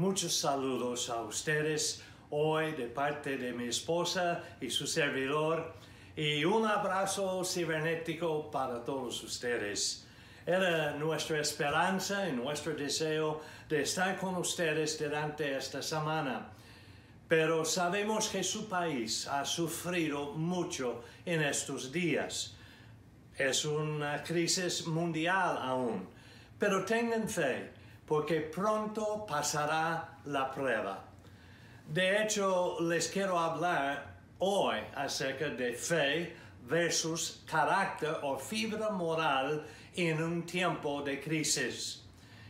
Muchos 0.00 0.32
saludos 0.32 1.10
a 1.10 1.20
ustedes 1.20 2.02
hoy 2.30 2.72
de 2.72 2.86
parte 2.86 3.36
de 3.36 3.52
mi 3.52 3.66
esposa 3.66 4.42
y 4.58 4.70
su 4.70 4.86
servidor 4.86 5.74
y 6.16 6.42
un 6.42 6.66
abrazo 6.66 7.44
cibernético 7.44 8.50
para 8.50 8.82
todos 8.82 9.22
ustedes. 9.22 10.06
Era 10.46 10.92
nuestra 10.92 11.38
esperanza 11.38 12.26
y 12.26 12.32
nuestro 12.32 12.72
deseo 12.74 13.42
de 13.68 13.82
estar 13.82 14.16
con 14.16 14.36
ustedes 14.36 14.98
durante 14.98 15.54
esta 15.54 15.82
semana. 15.82 16.48
Pero 17.28 17.66
sabemos 17.66 18.30
que 18.30 18.42
su 18.42 18.70
país 18.70 19.26
ha 19.26 19.44
sufrido 19.44 20.32
mucho 20.32 21.04
en 21.26 21.42
estos 21.42 21.92
días. 21.92 22.54
Es 23.36 23.66
una 23.66 24.22
crisis 24.22 24.86
mundial 24.86 25.58
aún. 25.60 26.08
Pero 26.58 26.86
tengan 26.86 27.28
fe, 27.28 27.79
porque 28.10 28.40
pronto 28.40 29.24
pasará 29.24 30.18
la 30.24 30.50
prueba. 30.50 31.04
De 31.86 32.20
hecho, 32.20 32.76
les 32.80 33.06
quiero 33.06 33.38
hablar 33.38 34.16
hoy 34.40 34.78
acerca 34.96 35.48
de 35.50 35.74
fe 35.74 36.34
versus 36.68 37.44
carácter 37.46 38.16
o 38.24 38.36
fibra 38.36 38.90
moral 38.90 39.64
en 39.94 40.20
un 40.20 40.42
tiempo 40.42 41.02
de 41.02 41.20
crisis. 41.20 42.02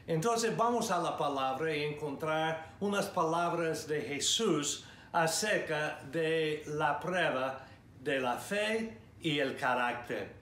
Entonces 0.06 0.56
vamos 0.56 0.91
a 0.91 0.98
la 0.98 1.19
palabra 1.19 1.77
y 1.77 1.84
encontrar 1.84 2.77
unas 2.80 3.08
palabras 3.08 3.86
de 3.86 4.00
Jesús 4.00 4.86
acerca 5.12 6.00
de 6.11 6.62
la 6.69 6.98
prueba 6.98 7.66
de 8.02 8.19
la 8.19 8.38
fe 8.38 8.97
y 9.20 9.38
el 9.38 9.58
carácter. 9.58 10.33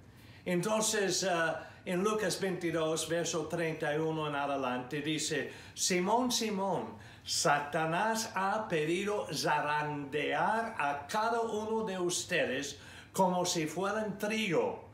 Entonces, 0.45 1.25
uh, 1.25 1.68
en 1.85 2.03
Lucas 2.03 2.41
22, 2.41 3.09
verso 3.09 3.47
31 3.47 4.29
en 4.29 4.35
adelante, 4.35 5.01
dice, 5.01 5.53
Simón, 5.75 6.31
Simón, 6.31 6.97
Satanás 7.25 8.33
ha 8.35 8.67
pedido 8.69 9.27
zarandear 9.33 10.75
a 10.79 11.07
cada 11.07 11.41
uno 11.41 11.85
de 11.85 11.99
ustedes 11.99 12.79
como 13.13 13.45
si 13.45 13.67
fueran 13.67 14.17
trigo. 14.19 14.89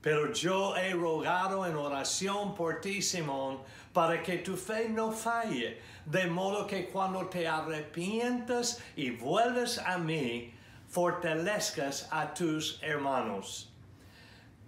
Pero 0.00 0.32
yo 0.32 0.76
he 0.76 0.92
rogado 0.92 1.66
en 1.66 1.76
oración 1.76 2.54
por 2.54 2.80
ti, 2.80 3.02
Simón, 3.02 3.58
para 3.92 4.22
que 4.22 4.38
tu 4.38 4.56
fe 4.56 4.88
no 4.88 5.10
falle, 5.10 5.80
de 6.06 6.26
modo 6.26 6.66
que 6.66 6.88
cuando 6.88 7.26
te 7.26 7.48
arrepientas 7.48 8.80
y 8.94 9.10
vuelves 9.10 9.78
a 9.78 9.98
mí, 9.98 10.54
fortalezcas 10.88 12.08
a 12.10 12.32
tus 12.32 12.80
hermanos. 12.82 13.67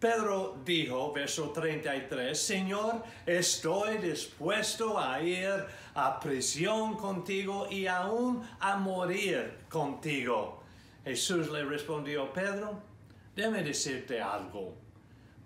Pedro 0.01 0.57
dijo, 0.65 1.13
verso 1.13 1.51
33, 1.51 2.41
Señor, 2.41 3.05
estoy 3.27 3.99
dispuesto 3.99 4.99
a 4.99 5.21
ir 5.21 5.67
a 5.95 6.19
prisión 6.19 6.97
contigo 6.97 7.69
y 7.71 7.87
aún 7.87 8.43
a 8.61 8.79
morir 8.79 9.59
contigo. 9.69 10.63
Jesús 11.05 11.51
le 11.51 11.65
respondió, 11.65 12.33
Pedro, 12.33 12.83
déme 13.37 13.63
decirte 13.63 14.23
algo. 14.23 14.75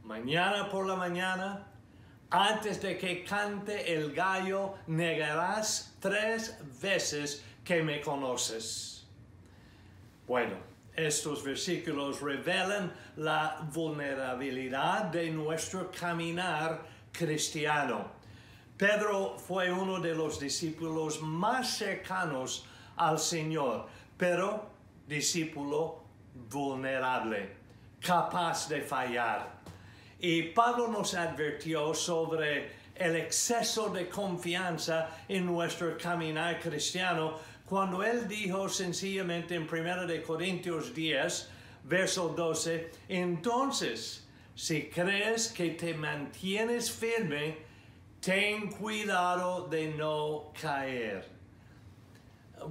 Mañana 0.04 0.70
por 0.70 0.86
la 0.86 0.94
mañana, 0.94 1.66
antes 2.30 2.80
de 2.80 2.96
que 2.96 3.24
cante 3.24 3.92
el 3.92 4.12
gallo, 4.12 4.74
negarás 4.86 5.96
tres 5.98 6.56
veces 6.80 7.44
que 7.64 7.82
me 7.82 8.00
conoces. 8.00 9.04
Bueno, 10.28 10.73
estos 10.96 11.42
versículos 11.42 12.20
revelan 12.20 12.92
la 13.16 13.66
vulnerabilidad 13.72 15.04
de 15.04 15.30
nuestro 15.30 15.90
caminar 15.90 16.86
cristiano. 17.12 18.12
Pedro 18.76 19.36
fue 19.38 19.72
uno 19.72 20.00
de 20.00 20.14
los 20.14 20.38
discípulos 20.38 21.20
más 21.20 21.78
cercanos 21.78 22.66
al 22.96 23.18
Señor, 23.18 23.86
pero 24.16 24.70
discípulo 25.06 26.04
vulnerable, 26.50 27.56
capaz 28.00 28.68
de 28.68 28.80
fallar. 28.80 29.60
Y 30.20 30.42
Pablo 30.42 30.88
nos 30.88 31.14
advirtió 31.14 31.94
sobre 31.94 32.84
el 32.94 33.16
exceso 33.16 33.90
de 33.90 34.08
confianza 34.08 35.10
en 35.28 35.46
nuestro 35.46 35.98
caminar 35.98 36.60
cristiano 36.60 37.38
cuando 37.68 38.02
él 38.02 38.28
dijo 38.28 38.68
sencillamente 38.68 39.54
en 39.54 39.62
1 39.62 40.06
de 40.06 40.22
Corintios 40.22 40.94
10, 40.94 41.50
verso 41.84 42.28
12, 42.28 42.90
entonces, 43.08 44.26
si 44.54 44.88
crees 44.88 45.48
que 45.48 45.70
te 45.70 45.94
mantienes 45.94 46.90
firme, 46.90 47.58
ten 48.20 48.70
cuidado 48.70 49.66
de 49.68 49.88
no 49.88 50.52
caer. 50.60 51.28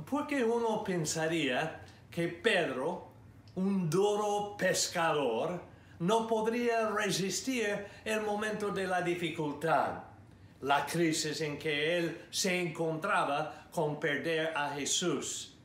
Porque 0.09 0.43
uno 0.43 0.83
pensaría 0.83 1.81
que 2.09 2.27
Pedro, 2.27 3.11
un 3.55 3.89
duro 3.89 4.55
pescador, 4.57 5.61
no 5.99 6.27
podría 6.27 6.89
resistir 6.89 7.85
el 8.03 8.21
momento 8.21 8.69
de 8.69 8.87
la 8.87 9.01
dificultad, 9.01 10.03
la 10.63 10.85
crisis 10.85 11.41
en 11.41 11.57
que 11.57 11.97
él 11.97 12.25
se 12.29 12.59
encontraba 12.59 13.67
con 13.71 13.99
perder 13.99 14.53
a 14.55 14.71
Jesús. 14.71 15.55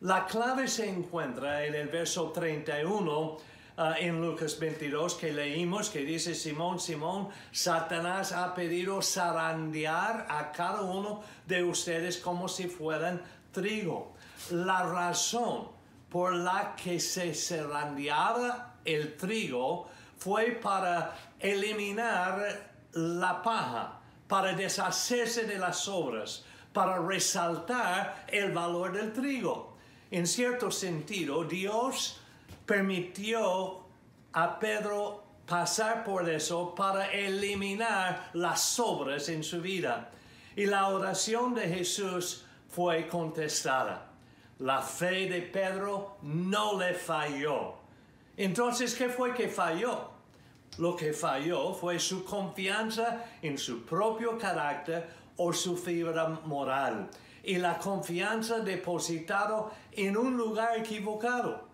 La 0.00 0.26
clave 0.26 0.66
se 0.68 0.88
encuentra 0.88 1.64
en 1.64 1.74
el 1.74 1.88
verso 1.88 2.32
31 2.32 3.36
ah, 3.76 3.94
en 3.98 4.20
Lucas 4.20 4.58
22 4.58 5.14
que 5.14 5.32
leímos, 5.32 5.90
que 5.90 6.00
dice 6.00 6.34
Simón, 6.34 6.80
Simón, 6.80 7.28
Satanás 7.52 8.32
ha 8.32 8.54
pedido 8.54 9.00
zarandear 9.02 10.26
a 10.28 10.50
cada 10.50 10.82
uno 10.82 11.22
de 11.46 11.62
ustedes 11.62 12.16
como 12.18 12.48
si 12.48 12.66
fueran 12.66 13.22
trigo. 13.52 14.14
La 14.50 14.82
razón 14.82 15.68
por 16.08 16.34
la 16.34 16.74
que 16.74 16.98
se 16.98 17.34
zarandeaba 17.34 18.76
el 18.84 19.16
trigo 19.16 19.88
fue 20.18 20.52
para 20.52 21.16
eliminar 21.38 22.72
la 22.92 23.42
paja, 23.42 24.01
para 24.32 24.54
deshacerse 24.54 25.44
de 25.44 25.58
las 25.58 25.86
obras, 25.88 26.42
para 26.72 26.98
resaltar 26.98 28.24
el 28.28 28.50
valor 28.50 28.90
del 28.90 29.12
trigo. 29.12 29.76
En 30.10 30.26
cierto 30.26 30.70
sentido, 30.70 31.44
Dios 31.44 32.18
permitió 32.64 33.84
a 34.32 34.58
Pedro 34.58 35.22
pasar 35.46 36.02
por 36.02 36.26
eso 36.30 36.74
para 36.74 37.12
eliminar 37.12 38.30
las 38.32 38.80
obras 38.80 39.28
en 39.28 39.44
su 39.44 39.60
vida. 39.60 40.10
Y 40.56 40.64
la 40.64 40.88
oración 40.88 41.54
de 41.54 41.68
Jesús 41.68 42.46
fue 42.70 43.08
contestada. 43.08 44.12
La 44.60 44.80
fe 44.80 45.28
de 45.28 45.42
Pedro 45.42 46.16
no 46.22 46.78
le 46.78 46.94
falló. 46.94 47.74
Entonces, 48.38 48.94
¿qué 48.94 49.10
fue 49.10 49.34
que 49.34 49.48
falló? 49.50 50.11
Lo 50.78 50.96
que 50.96 51.12
falló 51.12 51.74
fue 51.74 51.98
su 51.98 52.24
confianza 52.24 53.24
en 53.42 53.58
su 53.58 53.84
propio 53.84 54.38
carácter 54.38 55.06
o 55.36 55.52
su 55.52 55.76
fibra 55.76 56.28
moral 56.44 57.10
y 57.42 57.56
la 57.56 57.78
confianza 57.78 58.60
depositado 58.60 59.72
en 59.92 60.16
un 60.16 60.36
lugar 60.36 60.78
equivocado. 60.78 61.68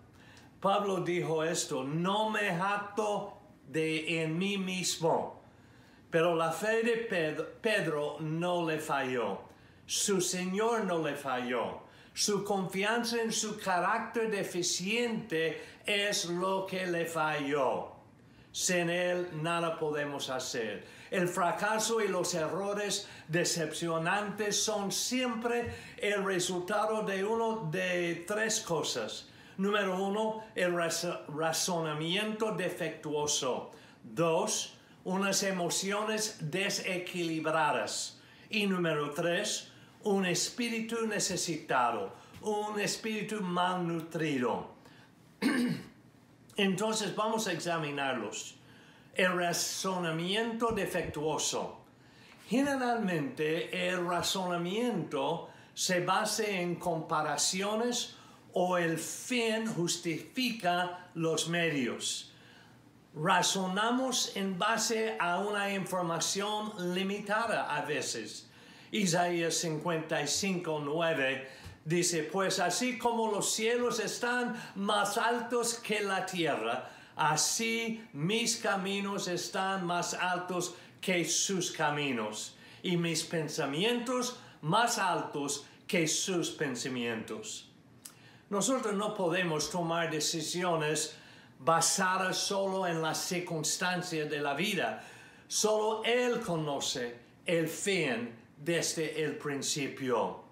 Pablo 0.60 1.00
dijo 1.02 1.44
esto, 1.44 1.84
no 1.84 2.30
me 2.30 2.56
jacto 2.56 3.38
de 3.68 4.22
en 4.22 4.36
mí 4.36 4.58
mismo. 4.58 5.42
Pero 6.10 6.34
la 6.34 6.50
fe 6.50 6.82
de 6.82 6.96
Pedro 7.60 8.16
no 8.20 8.66
le 8.66 8.78
falló. 8.78 9.42
Su 9.86 10.20
Señor 10.20 10.84
no 10.84 10.98
le 10.98 11.14
falló. 11.14 11.82
Su 12.14 12.42
confianza 12.42 13.22
en 13.22 13.30
su 13.30 13.58
carácter 13.58 14.30
deficiente 14.30 15.62
es 15.86 16.24
lo 16.24 16.66
que 16.66 16.86
le 16.86 17.04
falló. 17.06 17.97
Sin 18.52 18.90
Él 18.90 19.28
nada 19.42 19.78
podemos 19.78 20.30
hacer. 20.30 20.86
El 21.10 21.28
fracaso 21.28 22.00
y 22.00 22.08
los 22.08 22.34
errores 22.34 23.08
decepcionantes 23.28 24.62
son 24.62 24.92
siempre 24.92 25.74
el 25.96 26.24
resultado 26.24 27.02
de 27.02 27.24
uno 27.24 27.68
de 27.70 28.24
tres 28.26 28.60
cosas. 28.60 29.28
Número 29.56 30.02
uno, 30.02 30.44
el 30.54 30.74
razonamiento 31.28 32.52
defectuoso. 32.52 33.72
Dos, 34.02 34.74
unas 35.04 35.42
emociones 35.42 36.36
desequilibradas. 36.40 38.20
Y 38.50 38.66
número 38.66 39.10
tres, 39.10 39.70
un 40.04 40.26
espíritu 40.26 41.06
necesitado, 41.06 42.12
un 42.42 42.78
espíritu 42.80 43.40
malnutrido. 43.40 44.74
Entonces 46.58 47.14
vamos 47.14 47.46
a 47.46 47.52
examinarlos. 47.52 48.56
El 49.14 49.36
razonamiento 49.36 50.72
defectuoso. 50.72 51.78
Generalmente 52.48 53.88
el 53.88 54.04
razonamiento 54.04 55.50
se 55.72 56.00
basa 56.00 56.44
en 56.44 56.74
comparaciones 56.74 58.16
o 58.52 58.76
el 58.76 58.98
fin 58.98 59.66
justifica 59.66 61.10
los 61.14 61.48
medios. 61.48 62.32
Razonamos 63.14 64.36
en 64.36 64.58
base 64.58 65.16
a 65.20 65.38
una 65.38 65.72
información 65.72 66.72
limitada 66.92 67.72
a 67.72 67.82
veces 67.82 68.48
Isaías 68.90 69.54
55, 69.54 70.80
9 70.84 71.48
dice, 71.88 72.22
pues 72.22 72.58
así 72.58 72.98
como 72.98 73.32
los 73.32 73.50
cielos 73.50 73.98
están 73.98 74.54
más 74.74 75.16
altos 75.16 75.74
que 75.74 76.02
la 76.02 76.26
tierra, 76.26 76.90
así 77.16 78.04
mis 78.12 78.58
caminos 78.58 79.26
están 79.26 79.86
más 79.86 80.12
altos 80.12 80.74
que 81.00 81.24
sus 81.24 81.70
caminos 81.70 82.54
y 82.82 82.98
mis 82.98 83.24
pensamientos 83.24 84.38
más 84.60 84.98
altos 84.98 85.64
que 85.86 86.06
sus 86.06 86.50
pensamientos. 86.50 87.70
Nosotros 88.50 88.94
no 88.94 89.14
podemos 89.14 89.70
tomar 89.70 90.10
decisiones 90.10 91.16
basadas 91.58 92.36
solo 92.36 92.86
en 92.86 93.00
las 93.00 93.18
circunstancias 93.18 94.28
de 94.28 94.40
la 94.40 94.52
vida. 94.52 95.02
Solo 95.48 96.04
Él 96.04 96.40
conoce 96.40 97.16
el 97.46 97.66
fin 97.66 98.30
desde 98.58 99.24
el 99.24 99.36
principio. 99.36 100.47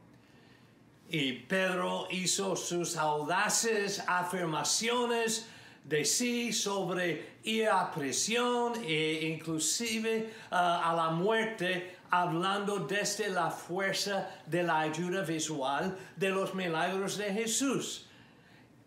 Y 1.09 1.33
Pedro 1.33 2.09
hizo 2.11 2.57
sus 2.57 2.97
audaces 2.97 4.03
afirmaciones 4.07 5.49
de 5.85 6.05
sí 6.05 6.53
sobre 6.53 7.37
ir 7.45 7.69
a 7.69 7.93
prisión 7.93 8.73
e 8.85 9.29
inclusive 9.33 10.33
ah, 10.51 10.91
a 10.91 10.95
la 10.95 11.11
muerte, 11.11 11.97
hablando 12.11 12.81
desde 12.81 13.29
la 13.29 13.51
fuerza 13.51 14.29
de 14.47 14.65
la 14.65 14.81
ayuda 14.81 15.23
visual 15.23 15.97
de 16.17 16.31
los 16.31 16.55
milagros 16.55 17.17
de 17.17 17.33
Jesús. 17.33 18.07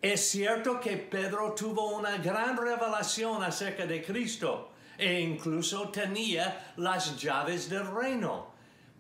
Es 0.01 0.29
cierto 0.29 0.79
que 0.79 0.97
Pedro 0.97 1.53
tuvo 1.53 1.95
una 1.97 2.17
gran 2.17 2.57
revelación 2.57 3.43
acerca 3.43 3.85
de 3.85 4.03
Cristo 4.03 4.71
e 4.97 5.21
incluso 5.21 5.89
tenía 5.89 6.73
las 6.75 7.17
llaves 7.17 7.69
del 7.69 7.87
reino, 7.87 8.51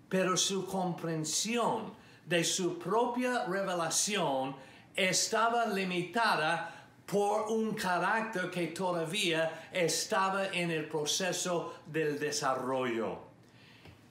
pero 0.07 0.37
su 0.37 0.65
comprensión 0.65 1.98
de 2.29 2.43
su 2.43 2.77
propia 2.77 3.45
revelación 3.45 4.55
estaba 4.95 5.65
limitada 5.65 6.85
por 7.07 7.49
un 7.49 7.73
carácter 7.73 8.51
que 8.51 8.67
todavía 8.67 9.69
estaba 9.73 10.49
en 10.49 10.69
el 10.69 10.87
proceso 10.87 11.73
del 11.87 12.19
desarrollo. 12.19 13.17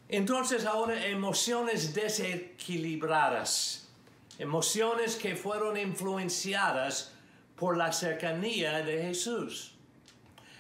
Entonces 0.09 0.65
ahora 0.67 1.07
emociones 1.07 1.95
desequilibradas, 1.95 3.89
emociones 4.37 5.15
que 5.15 5.37
fueron 5.37 5.77
influenciadas 5.77 7.13
por 7.55 7.77
la 7.77 7.93
cercanía 7.93 8.83
de 8.83 9.01
Jesús, 9.01 9.77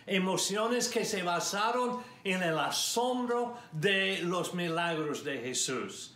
emociones 0.07 0.89
que 0.89 1.05
se 1.05 1.25
basaron 1.25 2.05
en 2.23 2.41
el 2.41 2.57
asombro 2.57 3.57
de 3.73 4.21
los 4.23 4.55
milagros 4.55 5.25
de 5.25 5.39
Jesús 5.39 6.15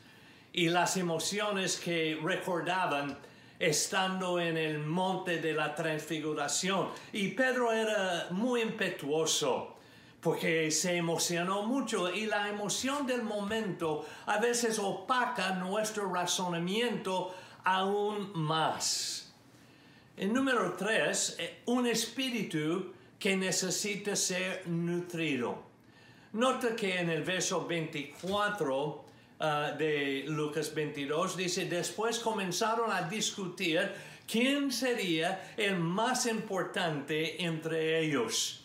y 0.53 0.69
las 0.69 0.97
emociones 0.97 1.79
que 1.79 2.19
recordaban 2.23 3.19
estando 3.59 4.41
en 4.41 4.57
el 4.57 4.79
monte 4.81 5.39
de 5.39 5.53
la 5.53 5.75
transfiguración. 5.75 6.89
Y 7.13 7.29
Pedro 7.29 7.73
era 7.73 8.27
muy 8.31 8.61
impetuoso 8.61 9.77
porque 10.21 10.71
se 10.71 10.97
emocionó 10.97 11.63
mucho 11.63 12.13
y 12.13 12.27
la 12.27 12.49
emoción 12.49 13.07
del 13.07 13.23
momento 13.23 14.07
a 14.27 14.39
veces 14.39 14.79
opaca 14.79 15.57
nuestro 15.57 16.13
razonamiento 16.13 17.35
aún 17.65 18.31
más. 18.35 19.33
El 20.17 20.33
número 20.33 20.75
tres, 20.75 21.37
eh, 21.39 21.63
un 21.67 21.87
espíritu 21.87 22.93
que 23.19 23.37
necesita 23.37 24.15
ser 24.15 24.67
nutrido. 24.69 25.63
Nota 26.33 26.77
que 26.77 26.99
en 26.99 27.11
el 27.11 27.23
verso 27.23 27.67
24 27.67 29.05
Ah, 29.45 29.75
de 29.77 30.23
Lucas 30.29 30.73
22 30.73 31.37
dice, 31.37 31.65
después 31.65 32.21
comenzaron 32.21 32.93
a 32.93 33.09
discutir 33.09 33.91
quién 34.25 34.71
sería 34.71 35.55
el 35.57 35.81
más 35.81 36.27
importante 36.27 37.43
entre 37.43 37.99
ellos. 37.99 38.63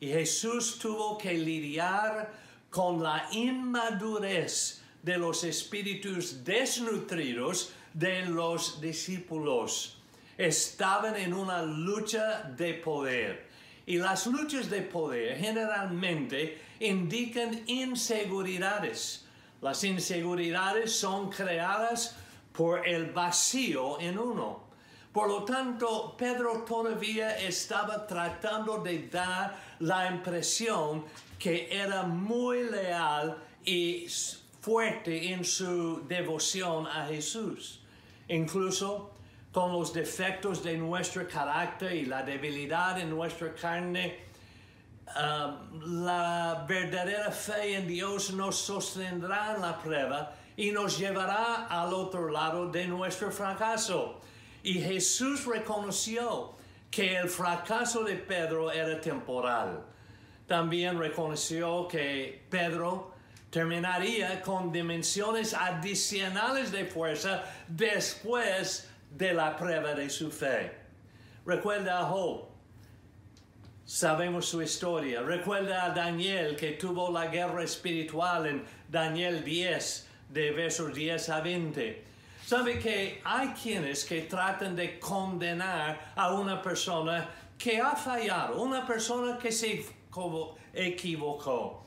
Y 0.00 0.08
Jesús 0.08 0.80
tuvo 0.80 1.16
que 1.16 1.32
lidiar 1.34 2.32
con 2.70 3.00
la 3.00 3.28
inmadurez 3.30 4.82
de 5.00 5.16
los 5.16 5.44
espíritus 5.44 6.42
desnutridos 6.42 7.70
de 7.94 8.26
los 8.26 8.80
discípulos. 8.80 9.98
Estaban 10.36 11.14
en 11.14 11.34
una 11.34 11.62
lucha 11.62 12.42
de 12.42 12.74
poder. 12.74 13.46
Y 13.86 13.98
las 13.98 14.26
luchas 14.26 14.68
de 14.68 14.82
poder 14.82 15.38
generalmente 15.38 16.58
indican 16.80 17.62
inseguridades 17.68 19.25
las 19.66 19.82
inseguridades 19.82 20.96
son 20.96 21.28
creadas 21.28 22.14
por 22.52 22.86
el 22.86 23.06
vacío 23.06 23.98
en 23.98 24.16
uno. 24.16 24.60
Por 25.12 25.26
lo 25.26 25.42
tanto, 25.42 26.14
Pedro 26.16 26.62
todavía 26.64 27.36
estaba 27.36 28.06
tratando 28.06 28.78
de 28.78 29.08
dar 29.08 29.56
la 29.80 30.08
impresión 30.08 31.04
que 31.36 31.68
era 31.68 32.04
muy 32.04 32.70
leal 32.70 33.38
y 33.64 34.06
fuerte 34.60 35.32
en 35.32 35.44
su 35.44 36.06
devoción 36.06 36.86
a 36.86 37.06
Jesús. 37.06 37.80
Incluso 38.28 39.14
con 39.50 39.72
los 39.72 39.92
defectos 39.92 40.62
de 40.62 40.76
nuestro 40.76 41.26
carácter 41.26 41.92
y 41.92 42.06
la 42.06 42.22
debilidad 42.22 43.00
en 43.00 43.10
nuestra 43.10 43.52
carne, 43.52 44.26
La 45.14 46.64
verdadera 46.68 47.30
fe 47.30 47.76
en 47.76 47.86
Dios 47.86 48.32
nos 48.32 48.56
sostendrá 48.56 49.54
en 49.54 49.62
la 49.62 49.78
prueba 49.78 50.34
y 50.56 50.72
nos 50.72 50.98
llevará 50.98 51.66
al 51.66 51.94
otro 51.94 52.28
lado 52.28 52.70
de 52.70 52.86
nuestro 52.86 53.30
fracaso. 53.30 54.20
Y 54.62 54.80
Jesús 54.80 55.46
reconoció 55.46 56.54
que 56.90 57.16
el 57.16 57.28
fracaso 57.28 58.02
de 58.04 58.16
Pedro 58.16 58.70
era 58.70 59.00
temporal. 59.00 59.84
También 60.46 60.98
reconoció 60.98 61.86
que 61.88 62.44
Pedro 62.50 63.12
terminaría 63.50 64.42
con 64.42 64.72
dimensiones 64.72 65.54
adicionales 65.54 66.72
de 66.72 66.84
fuerza 66.84 67.44
después 67.68 68.88
de 69.10 69.32
la 69.32 69.56
prueba 69.56 69.94
de 69.94 70.10
su 70.10 70.30
fe. 70.30 70.72
Recuerda 71.44 72.00
a 72.00 72.04
Sabemos 73.86 74.46
su 74.46 74.60
historia. 74.62 75.22
Recuerda 75.22 75.84
a 75.84 75.90
Daniel 75.90 76.56
que 76.56 76.72
tuvo 76.72 77.08
la 77.12 77.28
guerra 77.28 77.62
espiritual 77.62 78.46
en 78.46 78.64
Daniel 78.88 79.44
10, 79.44 80.08
de 80.28 80.50
versos 80.50 80.92
10 80.92 81.28
a 81.28 81.40
20. 81.40 82.04
Sabe 82.44 82.80
que 82.80 83.20
hay 83.22 83.50
quienes 83.50 84.04
que 84.04 84.22
tratan 84.22 84.74
de 84.74 84.98
condenar 84.98 86.14
a 86.16 86.32
una 86.32 86.60
persona 86.60 87.28
que 87.56 87.80
ha 87.80 87.94
fallado, 87.94 88.60
una 88.60 88.84
persona 88.84 89.38
que 89.38 89.52
se 89.52 89.86
equivocó. 90.74 91.84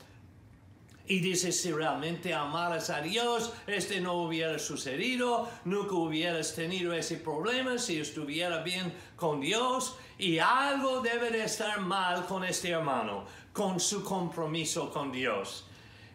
Y 1.10 1.18
dice, 1.18 1.50
si 1.50 1.72
realmente 1.72 2.32
amaras 2.32 2.88
a 2.88 3.00
Dios, 3.00 3.52
este 3.66 4.00
no 4.00 4.22
hubiera 4.22 4.60
sucedido, 4.60 5.50
nunca 5.64 5.96
hubieras 5.96 6.54
tenido 6.54 6.94
ese 6.94 7.16
problema 7.16 7.78
si 7.78 7.98
estuviera 7.98 8.62
bien 8.62 8.92
con 9.16 9.40
Dios. 9.40 9.96
Y 10.18 10.38
algo 10.38 11.00
debe 11.00 11.32
de 11.32 11.42
estar 11.42 11.80
mal 11.80 12.26
con 12.26 12.44
este 12.44 12.70
hermano, 12.70 13.24
con 13.52 13.80
su 13.80 14.04
compromiso 14.04 14.88
con 14.92 15.10
Dios. 15.10 15.64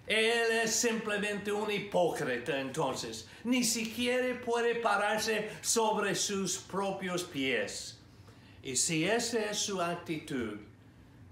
Él 0.07 0.61
es 0.63 0.73
simplemente 0.73 1.51
un 1.51 1.69
hipócrita 1.69 2.57
entonces. 2.57 3.27
Ni 3.43 3.65
siquiera 3.65 4.39
puede 4.45 4.75
pararse 4.75 5.49
sobre 5.59 6.15
sus 6.15 6.57
propios 6.57 7.25
pies. 7.25 7.99
Y 8.63 8.77
si 8.77 9.03
esa 9.03 9.51
es 9.51 9.57
su 9.57 9.81
actitud, 9.81 10.55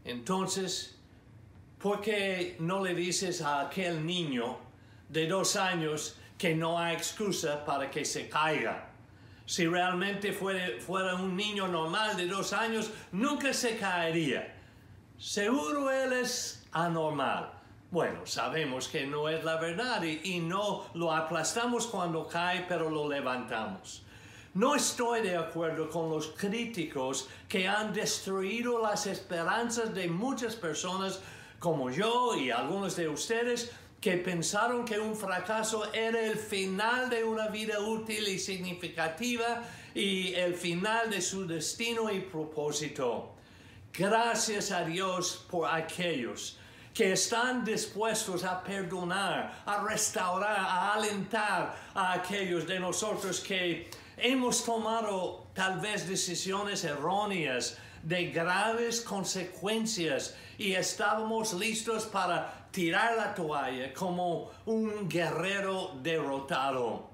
entonces, 0.03 0.97
¿por 1.83 1.99
qué 1.99 2.55
no 2.59 2.81
le 2.81 2.95
dices 2.95 3.41
a 3.41 3.59
aquel 3.59 4.05
niño 4.05 4.57
de 5.09 5.27
dos 5.27 5.57
años 5.57 6.15
que 6.37 6.55
no 6.55 6.79
hay 6.79 6.95
excusa 6.95 7.65
para 7.65 7.91
que 7.91 8.05
se 8.05 8.29
caiga? 8.29 8.89
Si 9.45 9.67
realmente 9.67 10.31
fuera, 10.31 11.15
un 11.15 11.35
niño 11.35 11.67
normal 11.67 12.15
de 12.15 12.25
dos 12.27 12.53
años, 12.53 12.89
nunca 13.11 13.51
se 13.51 13.77
caería. 13.77 14.55
Seguro 15.17 15.91
él 15.91 16.13
es 16.13 16.65
anormal. 16.71 17.51
Bueno, 17.91 18.25
sabemos 18.25 18.87
que 18.87 19.05
no 19.05 19.27
es 19.27 19.43
la 19.43 19.57
verdad 19.57 20.01
y, 20.03 20.21
y, 20.23 20.39
no 20.39 20.85
lo 20.93 21.11
aplastamos 21.11 21.87
cuando 21.87 22.25
cae, 22.29 22.65
pero 22.65 22.89
lo 22.89 23.09
levantamos. 23.09 24.05
No 24.53 24.73
estoy 24.73 25.21
de 25.21 25.35
acuerdo 25.35 25.89
con 25.89 26.09
los 26.09 26.27
críticos 26.27 27.27
que 27.49 27.67
han 27.67 27.91
destruido 27.91 28.81
las 28.81 29.05
esperanzas 29.05 29.93
de 29.93 30.07
muchas 30.07 30.55
personas 30.55 31.19
como 31.63 31.89
yo 31.89 32.35
y 32.35 32.51
algunos 32.51 32.97
de 32.97 33.07
ustedes 33.07 33.71
que 34.01 34.17
pensaron 34.17 34.83
que 34.83 34.99
un 34.99 35.15
fracaso 35.15 35.93
era 35.93 36.19
el 36.19 36.37
final 36.37 37.09
de 37.09 37.23
una 37.23 37.47
vida 37.47 37.79
útil 37.79 38.27
y 38.27 38.37
significativa 38.37 39.63
y 39.95 40.33
el 40.33 40.55
final 40.55 41.09
de 41.09 41.21
su 41.21 41.47
destino 41.47 42.11
y 42.11 42.19
propósito. 42.19 43.31
Gracias 43.93 44.71
a 44.71 44.83
Dios 44.83 45.45
por 45.49 45.69
aquellos 45.69 46.57
que 46.93 47.13
están 47.13 47.63
dispuestos 47.63 48.43
a 48.43 48.61
perdonar, 48.61 49.63
a 49.65 49.85
restaurar, 49.85 50.59
a 50.59 50.95
alentar 50.95 51.73
a 51.93 52.11
aquellos 52.11 52.67
de 52.67 52.77
nosotros 52.77 53.39
que 53.39 53.89
hemos 54.17 54.65
tomado 54.65 55.47
tal 55.53 55.79
vez 55.79 56.09
decisiones 56.09 56.83
erróneas 56.83 57.77
de 58.03 58.31
graves 58.31 59.01
consecuencias 59.01 60.35
y 60.57 60.73
estábamos 60.73 61.53
listos 61.53 62.05
para 62.05 62.67
tirar 62.71 63.15
la 63.15 63.33
toalla 63.33 63.93
como 63.93 64.51
un 64.65 65.07
guerrero 65.09 65.97
derrotado. 66.01 67.09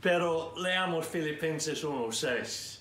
Pero 0.00 0.54
leamos 0.56 1.06
Filipenses 1.06 1.84
1.6. 1.84 2.78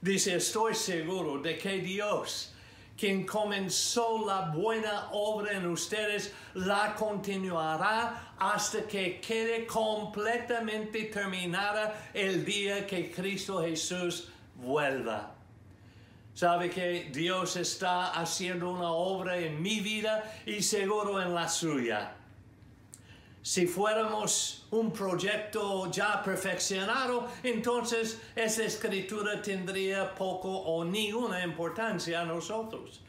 Dice, 0.00 0.34
estoy 0.36 0.74
seguro 0.74 1.40
de 1.40 1.56
que 1.56 1.78
Dios, 1.78 2.52
quien 2.96 3.24
comenzó 3.24 4.26
la 4.26 4.50
buena 4.54 5.08
obra 5.12 5.52
en 5.52 5.66
ustedes, 5.66 6.34
la 6.54 6.94
continuará 6.94 8.34
hasta 8.38 8.82
que 8.82 9.18
quede 9.20 9.66
completamente 9.66 11.04
terminada 11.04 12.10
el 12.12 12.44
día 12.44 12.86
que 12.86 13.10
Cristo 13.10 13.62
Jesús 13.62 14.28
vuelva. 14.56 15.33
Sabe 16.34 16.68
que 16.68 17.10
Dios 17.12 17.54
está 17.54 18.10
haciendo 18.10 18.70
una 18.70 18.90
obra 18.90 19.38
en 19.38 19.62
mi 19.62 19.78
vida 19.78 20.40
y 20.44 20.62
seguro 20.62 21.22
en 21.22 21.32
la 21.32 21.48
suya. 21.48 22.16
Si 23.40 23.68
fuéramos 23.68 24.66
un 24.72 24.90
proyecto 24.90 25.88
ya 25.92 26.20
perfeccionado, 26.24 27.28
entonces 27.44 28.20
esa 28.34 28.64
escritura 28.64 29.40
tendría 29.40 30.12
poco 30.12 30.48
o 30.50 30.84
ninguna 30.84 31.44
importancia 31.44 32.22
a 32.22 32.24
nosotros. 32.24 33.00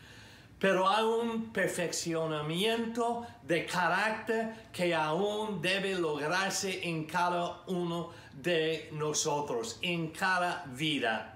Pero 0.59 0.87
hay 0.87 1.03
un 1.03 1.51
perfeccionamiento 1.51 3.25
de 3.41 3.65
carácter 3.65 4.67
que 4.71 4.93
aún 4.93 5.61
debe 5.63 5.95
lograrse 5.95 6.87
en 6.87 7.05
cada 7.05 7.63
uno 7.67 8.11
de 8.33 8.89
nosotros, 8.91 9.79
en 9.81 10.11
cada 10.11 10.65
vida. 10.67 11.34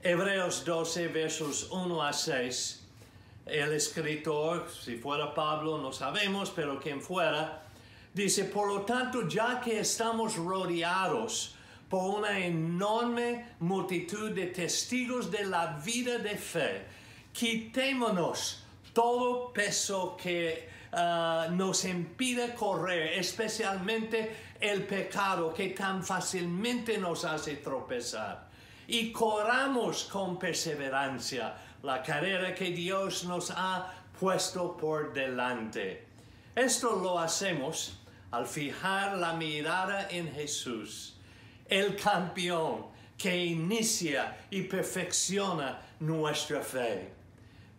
Hebreos 0.00 0.64
12, 0.64 1.08
versos 1.08 1.68
1 1.72 2.02
a 2.02 2.12
6. 2.12 2.86
El 3.46 3.72
escritor, 3.72 4.68
si 4.70 4.96
fuera 4.96 5.34
Pablo, 5.34 5.76
no 5.78 5.92
sabemos, 5.92 6.52
pero 6.54 6.78
quien 6.78 7.02
fuera, 7.02 7.62
dice, 8.14 8.44
por 8.44 8.68
lo 8.68 8.82
tanto, 8.82 9.26
ya 9.26 9.60
que 9.60 9.80
estamos 9.80 10.36
rodeados 10.36 11.56
por 11.88 12.20
una 12.20 12.38
enorme 12.38 13.56
multitud 13.58 14.30
de 14.30 14.46
testigos 14.46 15.32
de 15.32 15.44
la 15.46 15.80
vida 15.84 16.18
de 16.18 16.36
fe, 16.36 16.86
quitémonos 17.32 18.62
todo 18.92 19.52
peso 19.52 20.16
que 20.16 20.68
uh, 20.92 21.50
nos 21.50 21.84
impide 21.84 22.54
correr, 22.54 23.18
especialmente 23.18 24.54
el 24.60 24.84
pecado 24.84 25.52
que 25.52 25.70
tan 25.70 26.04
fácilmente 26.04 26.98
nos 26.98 27.24
hace 27.24 27.56
tropezar 27.56 28.47
y 28.88 29.12
corramos 29.12 30.04
con 30.04 30.38
perseverancia 30.38 31.54
la 31.82 32.02
carrera 32.02 32.54
que 32.54 32.70
Dios 32.70 33.24
nos 33.24 33.52
ha 33.54 33.92
puesto 34.18 34.78
por 34.78 35.12
delante. 35.12 36.06
Esto 36.54 36.96
lo 36.96 37.18
hacemos 37.18 37.98
al 38.30 38.46
fijar 38.46 39.18
la 39.18 39.34
mirada 39.34 40.08
en 40.10 40.32
Jesús, 40.32 41.16
el 41.68 41.96
campeón 41.96 42.86
que 43.18 43.36
inicia 43.36 44.38
y 44.50 44.62
perfecciona 44.62 45.82
nuestra 46.00 46.62
fe. 46.62 47.12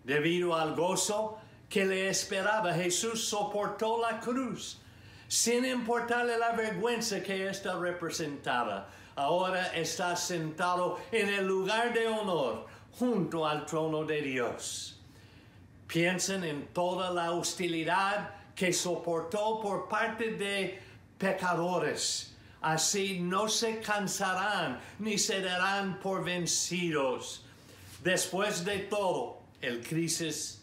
Debido 0.03 0.55
al 0.55 0.75
gozo 0.75 1.39
que 1.67 1.85
le 1.85 2.09
esperaba, 2.09 2.71
Jesús 2.73 3.27
soportó 3.27 3.99
la 3.99 4.19
cruz, 4.19 4.79
sin 5.27 5.65
importarle 5.65 6.37
la 6.37 6.51
vergüenza 6.51 7.23
que 7.23 7.49
ésta 7.49 7.75
representaba 7.79 8.89
ahora 9.19 9.73
está 9.75 10.15
sentado 10.15 10.97
en 11.11 11.27
el 11.27 11.45
lugar 11.45 11.93
de 11.93 12.07
honor 12.07 12.67
junto 12.97 13.45
al 13.45 13.65
trono 13.65 14.05
de 14.05 14.21
Dios. 14.21 14.99
Piensen 15.87 16.43
en 16.43 16.67
toda 16.67 17.11
la 17.11 17.31
hostilidad 17.31 18.33
que 18.55 18.71
soportó 18.71 19.59
por 19.61 19.89
parte 19.89 20.33
de 20.33 20.81
pecadores. 21.17 22.35
Así 22.61 23.19
no 23.19 23.49
se 23.49 23.79
cansarán 23.79 24.79
ni 24.99 25.17
se 25.17 25.41
darán 25.41 25.99
por 25.99 26.23
vencidos. 26.23 27.43
Después 28.03 28.63
de 28.63 28.79
todo, 28.79 29.41
el 29.61 29.81
crisis, 29.81 30.61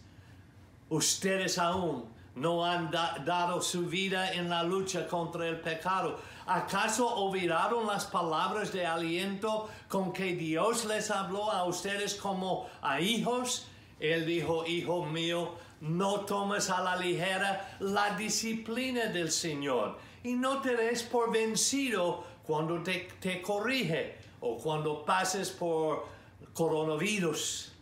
ustedes 0.89 1.59
aún 1.59 2.07
no 2.35 2.65
han 2.65 2.91
dado 2.91 3.61
su 3.61 3.87
vida 3.87 4.33
en 4.33 4.49
la 4.49 4.63
lucha 4.63 5.07
contra 5.07 5.49
el 5.49 5.61
pecado. 5.61 6.21
¿Acaso 6.47 7.13
olvidaron 7.13 7.89
las 7.89 8.05
palabras 8.05 8.73
de 8.73 8.87
aliento 8.87 9.69
con 9.89 10.13
que 10.13 10.37
Dios 10.37 10.85
les 10.85 11.11
habló 11.11 11.51
a 11.51 11.65
ustedes 11.65 12.15
como 12.15 12.69
a 12.83 13.01
hijos? 13.01 13.67
Él 13.99 14.25
dijo, 14.25 14.65
hijo 14.65 15.05
mío, 15.05 15.57
no 15.81 16.21
tomes 16.21 16.71
a 16.71 16.83
la 16.83 16.95
ligera 16.95 17.77
la 17.81 18.17
disciplina 18.17 19.07
del 19.07 19.33
Señor 19.33 19.99
y 20.23 20.35
no 20.35 20.61
te 20.61 20.77
des 20.77 21.03
por 21.03 21.33
vencido 21.33 22.23
cuando 22.45 22.81
te, 22.81 23.09
te 23.21 23.43
corrige 23.43 24.17
o 24.41 24.57
cuando 24.57 25.05
pases 25.05 25.51
por 25.51 26.07
coronavirus. 26.55 27.73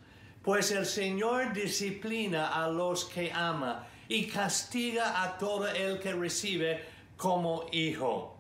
Pues 0.43 0.71
el 0.71 0.87
Señor 0.87 1.53
disciplina 1.53 2.49
a 2.49 2.69
los 2.69 3.05
que 3.05 3.31
ama 3.31 3.87
y 4.09 4.27
castiga 4.27 5.23
a 5.23 5.37
todo 5.37 5.69
el 5.69 6.01
que 6.01 6.15
recibe 6.15 6.83
como 7.19 7.67
hijo. 7.71 8.34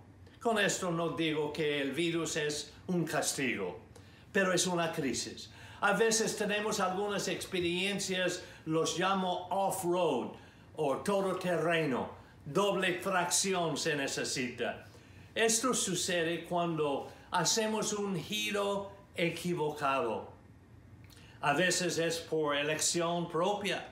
Con 0.44 0.58
esto 0.58 0.90
no 0.90 1.16
digo 1.16 1.50
que 1.54 1.80
el 1.80 1.92
virus 1.92 2.36
es 2.36 2.70
un 2.88 3.06
castigo, 3.06 3.80
pero 4.30 4.52
es 4.52 4.66
una 4.66 4.92
crisis. 4.92 5.50
A 5.80 5.94
veces 5.94 6.36
tenemos 6.36 6.80
algunas 6.80 7.28
experiencias, 7.28 8.42
los 8.66 8.98
llamo 8.98 9.48
off-road 9.48 10.32
o 10.76 10.96
todo 10.98 11.36
terreno, 11.36 12.10
doble 12.44 12.92
tracción 13.00 13.78
se 13.78 13.96
necesita. 13.96 14.84
Esto 15.34 15.72
sucede 15.72 16.44
cuando 16.44 17.08
hacemos 17.30 17.94
un 17.94 18.14
giro 18.14 18.92
equivocado. 19.16 20.30
A 21.40 21.54
veces 21.54 21.96
es 21.96 22.18
por 22.18 22.54
elección 22.54 23.30
propia. 23.30 23.82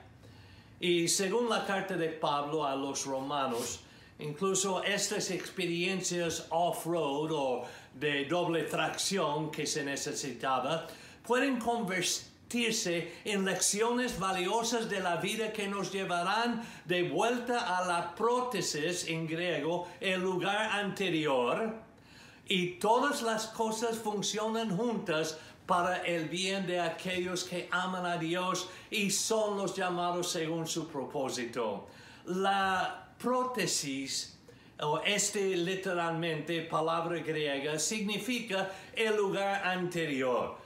Y 0.79 1.07
según 1.07 1.49
la 1.49 1.65
carta 1.65 1.97
de 1.97 2.09
Pablo 2.09 2.63
a 2.63 2.75
los 2.75 3.07
romanos, 3.07 3.82
Incluso 4.23 4.81
estas 4.83 5.31
experiencias 5.31 6.47
off-road 6.49 7.31
o 7.31 7.65
de 7.93 8.23
doble 8.23 8.63
tracción 8.63 9.51
que 9.51 9.67
se 9.67 9.83
necesitaba 9.83 10.87
pueden 11.27 11.59
convertirse 11.59 13.19
en 13.25 13.43
lecciones 13.43 14.17
valiosas 14.17 14.89
de 14.89 15.01
la 15.01 15.17
vida 15.17 15.51
que 15.51 15.67
nos 15.67 15.91
llevarán 15.91 16.63
de 16.85 17.03
vuelta 17.03 17.77
a 17.77 17.85
la 17.85 18.15
prótesis 18.15 19.09
en 19.09 19.27
griego, 19.27 19.89
el 19.99 20.21
lugar 20.21 20.71
anterior, 20.71 21.73
y 22.47 22.79
todas 22.79 23.21
las 23.23 23.47
cosas 23.47 23.97
funcionan 23.97 24.75
juntas 24.77 25.37
para 25.65 25.97
el 26.05 26.29
bien 26.29 26.65
de 26.65 26.79
aquellos 26.79 27.43
que 27.43 27.67
aman 27.71 28.05
a 28.05 28.17
Dios 28.17 28.69
y 28.89 29.09
son 29.11 29.57
los 29.57 29.75
llamados 29.75 30.31
según 30.31 30.65
su 30.65 30.87
propósito. 30.87 31.87
La 32.25 33.02
prótesis, 33.23 34.35
o 34.81 34.99
este 35.05 35.55
literalmente 35.55 36.61
palabra 36.69 37.19
griega, 37.19 37.79
significa 37.79 38.69
el 38.93 39.15
lugar 39.15 39.65
anterior, 39.65 40.57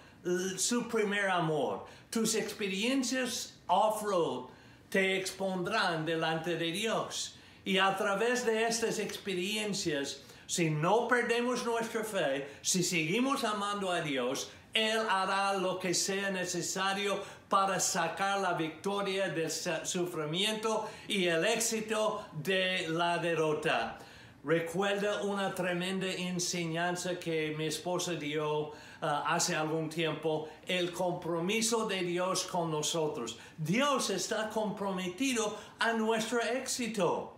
su 0.58 0.88
primer 0.88 1.30
amor. 1.30 1.86
Tus 2.10 2.34
experiencias 2.34 3.54
off-road 3.68 4.50
te 4.90 5.18
expondrán 5.18 6.06
delante 6.06 6.58
de 6.58 6.72
Dios. 6.72 7.36
Y 7.64 7.78
a 7.78 7.96
través 7.96 8.44
de 8.46 8.66
estas 8.66 8.98
experiencias, 8.98 10.24
si 10.48 10.70
no 10.70 11.08
perdemos 11.08 11.64
nuestra 11.64 12.04
fe, 12.04 12.48
si 12.62 12.82
seguimos 12.82 13.44
amando 13.44 13.92
a 13.92 14.02
Dios, 14.02 14.50
Él 14.74 15.00
hará 15.10 15.54
lo 15.54 15.78
que 15.78 15.94
sea 15.94 16.32
necesario 16.32 17.22
para 17.50 17.80
sacar 17.80 18.40
la 18.40 18.54
victoria 18.54 19.30
del 19.30 19.50
sufrimiento 19.50 20.90
y 21.08 21.28
el 21.28 21.46
éxito 21.46 22.26
de 22.34 22.88
la 22.90 23.18
derrota. 23.18 23.98
Recuerda 24.44 25.24
una 25.24 25.54
tremenda 25.54 26.08
enseñanza 26.08 27.20
que 27.20 27.54
mi 27.58 27.66
esposa 27.66 28.14
dio 28.14 28.70
uh, 28.70 28.72
hace 29.02 29.56
algún 29.56 29.90
tiempo, 29.90 30.48
el 30.66 30.92
compromiso 30.92 31.86
de 31.86 32.02
Dios 32.04 32.46
con 32.46 32.72
nosotros. 32.72 33.38
Dios 33.58 34.10
está 34.10 34.50
comprometido 34.50 35.58
a 35.80 35.92
nuestro 35.94 36.42
éxito. 36.42 37.34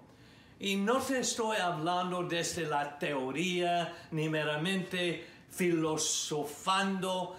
Y 0.59 0.75
no 0.75 0.97
te 0.97 1.19
estoy 1.19 1.57
hablando 1.57 2.23
desde 2.23 2.67
la 2.67 2.99
teoría 2.99 3.91
ni 4.11 4.27
meramente 4.27 5.25
filosofando 5.49 7.35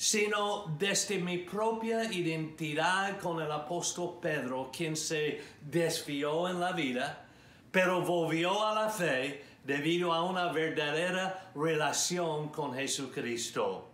sino 0.00 0.64
desde 0.78 1.18
mi 1.18 1.36
propia 1.36 2.10
identidad 2.10 3.18
con 3.18 3.42
el 3.42 3.52
apóstol 3.52 4.18
Pedro, 4.18 4.70
quien 4.74 4.96
se 4.96 5.42
desvió 5.60 6.48
en 6.48 6.58
la 6.58 6.72
vida, 6.72 7.26
pero 7.70 8.00
volvió 8.00 8.66
a 8.66 8.74
la 8.74 8.88
fe 8.88 9.44
debido 9.62 10.14
a 10.14 10.24
una 10.24 10.52
verdadera 10.52 11.52
relación 11.54 12.48
con 12.48 12.72
Jesucristo. 12.72 13.90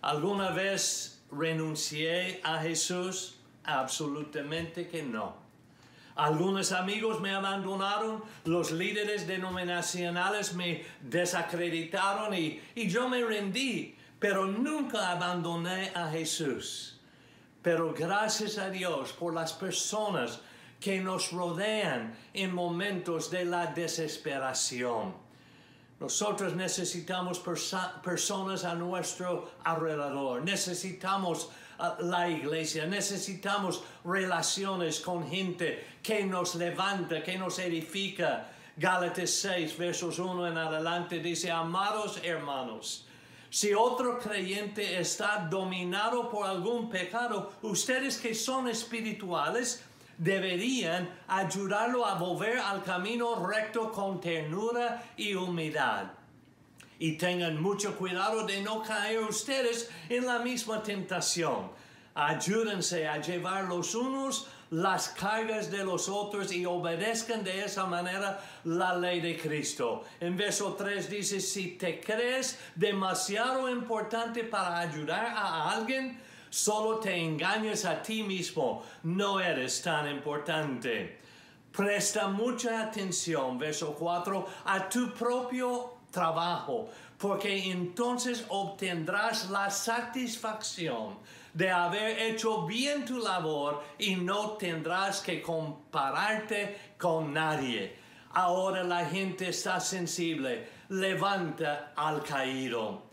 ¿Alguna 0.00 0.48
vez 0.48 1.22
renuncié 1.30 2.40
a 2.42 2.62
Jesús? 2.62 3.36
Absolutamente 3.64 4.88
que 4.88 5.02
no. 5.02 5.36
Algunos 6.16 6.72
amigos 6.72 7.20
me 7.20 7.34
abandonaron, 7.34 8.24
los 8.46 8.72
líderes 8.72 9.26
denominacionales 9.26 10.54
me 10.54 10.86
desacreditaron 11.02 12.32
y, 12.32 12.62
y 12.74 12.88
yo 12.88 13.10
me 13.10 13.22
rendí, 13.22 13.94
pero 14.24 14.46
nunca 14.46 15.10
abandoné 15.10 15.92
a 15.94 16.08
Jesús. 16.08 16.98
Pero 17.60 17.92
gracias 17.92 18.56
a 18.56 18.70
Dios 18.70 19.12
por 19.12 19.34
las 19.34 19.52
personas 19.52 20.40
que 20.80 20.98
nos 20.98 21.30
rodean 21.30 22.16
en 22.32 22.54
momentos 22.54 23.30
de 23.30 23.44
la 23.44 23.66
desesperación. 23.66 25.12
Nosotros 26.00 26.54
necesitamos 26.56 27.38
personas 28.02 28.64
a 28.64 28.74
nuestro 28.74 29.50
alrededor, 29.62 30.40
necesitamos 30.40 31.50
la 31.98 32.26
iglesia, 32.26 32.86
necesitamos 32.86 33.82
relaciones 34.06 35.00
con 35.00 35.28
gente 35.28 35.98
que 36.02 36.24
nos 36.24 36.54
levanta, 36.54 37.22
que 37.22 37.36
nos 37.36 37.58
edifica. 37.58 38.48
Gálatas 38.74 39.28
6, 39.32 39.76
versos 39.76 40.18
1 40.18 40.48
en 40.48 40.56
adelante 40.56 41.18
dice, 41.18 41.50
amados 41.50 42.20
hermanos, 42.24 43.04
si 43.54 43.72
otro 43.72 44.18
creyente 44.18 44.98
está 44.98 45.46
dominado 45.48 46.28
por 46.28 46.44
algún 46.44 46.90
pecado, 46.90 47.52
ustedes 47.62 48.16
que 48.16 48.34
son 48.34 48.66
espirituales, 48.66 49.80
deberían 50.18 51.08
ayudarlo 51.28 52.04
a 52.04 52.16
volver 52.16 52.58
al 52.58 52.82
camino 52.82 53.46
recto 53.46 53.92
con 53.92 54.20
ternura 54.20 55.04
y 55.16 55.36
humildad. 55.36 56.06
Y 56.98 57.12
tengan 57.12 57.62
mucho 57.62 57.96
cuidado 57.96 58.44
de 58.44 58.60
no 58.60 58.82
caer 58.82 59.20
ustedes 59.20 59.88
en 60.08 60.26
la 60.26 60.40
misma 60.40 60.82
tentación. 60.82 61.70
Ayúdense 62.16 63.06
a 63.06 63.20
llevar 63.20 63.66
los 63.66 63.94
unos 63.94 64.48
las 64.74 65.10
cargas 65.10 65.70
de 65.70 65.84
los 65.84 66.08
otros 66.08 66.52
y 66.52 66.66
obedezcan 66.66 67.44
de 67.44 67.64
esa 67.64 67.86
manera 67.86 68.40
la 68.64 68.96
ley 68.96 69.20
de 69.20 69.38
Cristo. 69.38 70.02
En 70.18 70.36
verso 70.36 70.74
3 70.74 71.08
dice, 71.08 71.40
si 71.40 71.76
te 71.78 72.00
crees 72.00 72.58
demasiado 72.74 73.70
importante 73.70 74.42
para 74.42 74.80
ayudar 74.80 75.26
a 75.26 75.70
alguien, 75.70 76.20
solo 76.50 76.98
te 76.98 77.14
engañas 77.14 77.84
a 77.84 78.02
ti 78.02 78.24
mismo, 78.24 78.82
no 79.04 79.38
eres 79.38 79.80
tan 79.80 80.10
importante. 80.10 81.20
Presta 81.70 82.26
mucha 82.26 82.82
atención, 82.82 83.56
verso 83.56 83.94
4, 83.94 84.46
a 84.64 84.88
tu 84.88 85.14
propio 85.14 85.98
trabajo, 86.10 86.88
porque 87.16 87.70
entonces 87.70 88.44
obtendrás 88.48 89.50
la 89.50 89.70
satisfacción 89.70 91.18
de 91.54 91.70
haber 91.70 92.18
hecho 92.18 92.66
bien 92.66 93.04
tu 93.04 93.18
labor 93.18 93.82
y 93.98 94.16
no 94.16 94.52
tendrás 94.52 95.20
que 95.20 95.40
compararte 95.40 96.94
con 96.98 97.32
nadie. 97.32 97.96
Ahora 98.32 98.82
la 98.82 99.06
gente 99.06 99.48
está 99.48 99.78
sensible, 99.78 100.68
levanta 100.88 101.92
al 101.96 102.22
caído. 102.24 103.04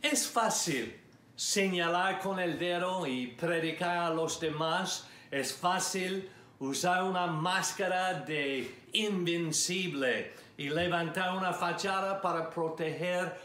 Es 0.00 0.28
fácil 0.28 0.98
señalar 1.34 2.20
con 2.20 2.38
el 2.38 2.58
dedo 2.58 3.06
y 3.06 3.26
predicar 3.26 3.98
a 3.98 4.10
los 4.10 4.38
demás. 4.38 5.08
Es 5.30 5.52
fácil 5.52 6.30
usar 6.60 7.02
una 7.02 7.26
máscara 7.26 8.14
de 8.14 8.72
invencible 8.92 10.32
y 10.56 10.68
levantar 10.68 11.36
una 11.36 11.52
fachada 11.52 12.20
para 12.20 12.48
proteger 12.50 13.36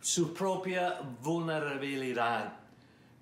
su 0.00 0.34
propia 0.34 0.98
vulnerabilidad. 1.22 2.63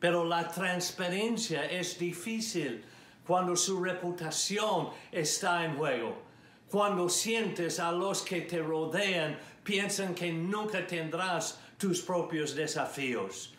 Pero 0.02 0.24
la 0.24 0.48
transparencia 0.48 1.64
es 1.64 1.96
difícil 1.96 2.82
cuando 3.24 3.54
su 3.54 3.80
reputación 3.80 4.88
está 5.12 5.64
en 5.64 5.76
juego. 5.76 6.20
Cuando 6.68 7.08
sientes 7.08 7.78
a 7.78 7.92
los 7.92 8.22
que 8.22 8.40
te 8.40 8.60
rodean 8.60 9.38
piensan 9.62 10.12
que 10.12 10.32
nunca 10.32 10.84
tendrás 10.84 11.60
tus 11.78 12.00
propios 12.00 12.56
desafíos. 12.56 13.54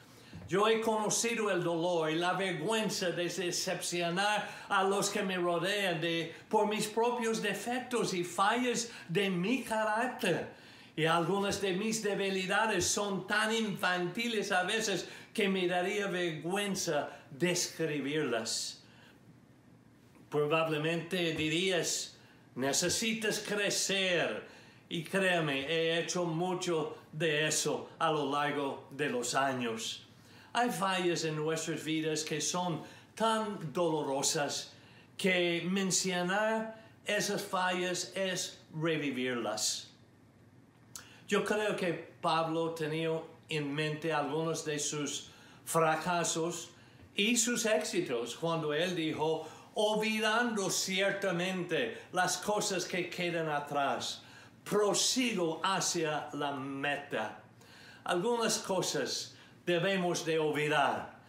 Yo 0.50 0.68
he 0.68 0.82
conocido 0.82 1.50
el 1.50 1.64
dolor 1.64 2.12
y 2.12 2.16
la 2.16 2.34
vergüenza 2.34 3.12
de 3.12 3.30
decepcionar 3.30 4.50
a 4.68 4.84
los 4.84 5.10
que 5.10 5.24
me 5.24 5.38
rodean 5.38 6.02
de, 6.02 6.36
por 6.50 6.68
mis 6.68 6.88
propios 6.88 7.42
defectos 7.42 8.14
y 8.14 8.26
fallas 8.26 8.92
de 9.08 9.30
mi 9.30 9.64
carácter. 9.64 10.50
Y 10.96 11.06
algunas 11.06 11.60
de 11.60 11.72
mis 11.74 12.04
debilidades 12.04 12.86
son 12.86 13.26
tan 13.26 13.52
infantiles 13.52 14.52
a 14.52 14.64
veces 14.64 15.08
que 15.34 15.50
me 15.50 15.68
daría 15.68 16.08
vergüenza 16.08 17.10
describirlas. 17.32 18.82
Probablemente 20.30 21.34
dirías, 21.34 22.16
necesitas 22.56 23.40
crecer. 23.40 24.44
Y 24.90 25.04
créeme, 25.04 25.66
he 25.68 26.00
hecho 26.00 26.26
mucho 26.26 26.98
de 27.12 27.48
eso 27.48 27.90
a 27.98 28.12
lo 28.12 28.30
largo 28.32 28.88
de 28.92 29.10
los 29.10 29.34
años. 29.34 30.06
Hay 30.54 30.70
fallas 30.70 31.24
en 31.24 31.36
nuestras 31.36 31.84
vidas 31.84 32.24
que 32.24 32.40
son 32.40 32.82
tan 33.16 33.74
dolorosas 33.74 34.74
que 35.18 35.64
mencionar 35.66 36.84
esas 37.06 37.42
fallas 37.42 38.12
es 38.16 38.60
revivirlas. 38.74 39.90
Yo 41.28 41.44
creo 41.44 41.76
que 41.76 41.94
Pablo 42.22 42.72
tenía 42.72 43.20
en 43.50 43.74
mente 43.74 44.12
algunos 44.12 44.66
de 44.66 44.80
sus 44.80 45.30
fracasos 45.66 46.70
y 47.16 47.38
sus 47.38 47.66
éxitos 47.66 48.36
cuando 48.36 48.74
él 48.74 48.96
dijo, 48.96 49.48
olvidando 49.76 50.70
ciertamente 50.70 52.02
las 52.12 52.38
cosas 52.38 52.86
que 52.86 53.10
quedan 53.10 53.50
atrás, 53.50 54.24
prosigo 54.64 55.62
hacia 55.64 56.30
la 56.34 56.52
meta. 56.52 57.40
Algunas 58.04 58.60
cosas 58.60 59.36
debemos 59.66 60.26
de 60.26 60.40
olvidar 60.40 61.20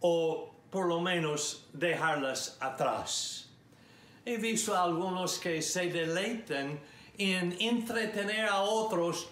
o 0.00 0.54
por 0.70 0.86
lo 0.86 1.00
menos 1.00 1.66
dejarlas 1.72 2.56
atrás. 2.60 3.48
He 4.24 4.38
visto 4.38 4.74
a 4.74 4.82
algunos 4.82 5.38
que 5.38 5.62
se 5.62 5.86
deleitan 5.86 6.80
en 7.16 7.56
entretener 7.60 8.46
a 8.46 8.60
otros 8.60 9.28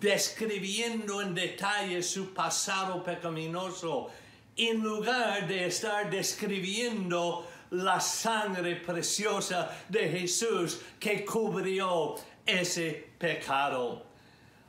describiendo 0.00 1.22
en 1.22 1.34
detalle 1.34 2.02
su 2.02 2.34
pasado 2.34 3.02
pecaminoso 3.02 4.10
en 4.54 4.82
lugar 4.82 5.46
de 5.48 5.66
estar 5.66 6.10
describiendo 6.10 7.48
la 7.70 7.98
sangre 8.00 8.76
preciosa 8.76 9.70
de 9.88 10.08
Jesús 10.10 10.80
que 11.00 11.24
cubrió 11.24 12.16
ese 12.44 13.08
pecado. 13.18 14.04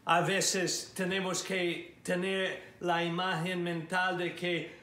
A 0.05 0.21
veces 0.21 0.93
tenemos 0.95 1.43
que 1.43 1.97
tener 2.01 2.75
la 2.79 3.03
imagen 3.03 3.61
mental 3.61 4.17
de 4.17 4.35
que 4.35 4.79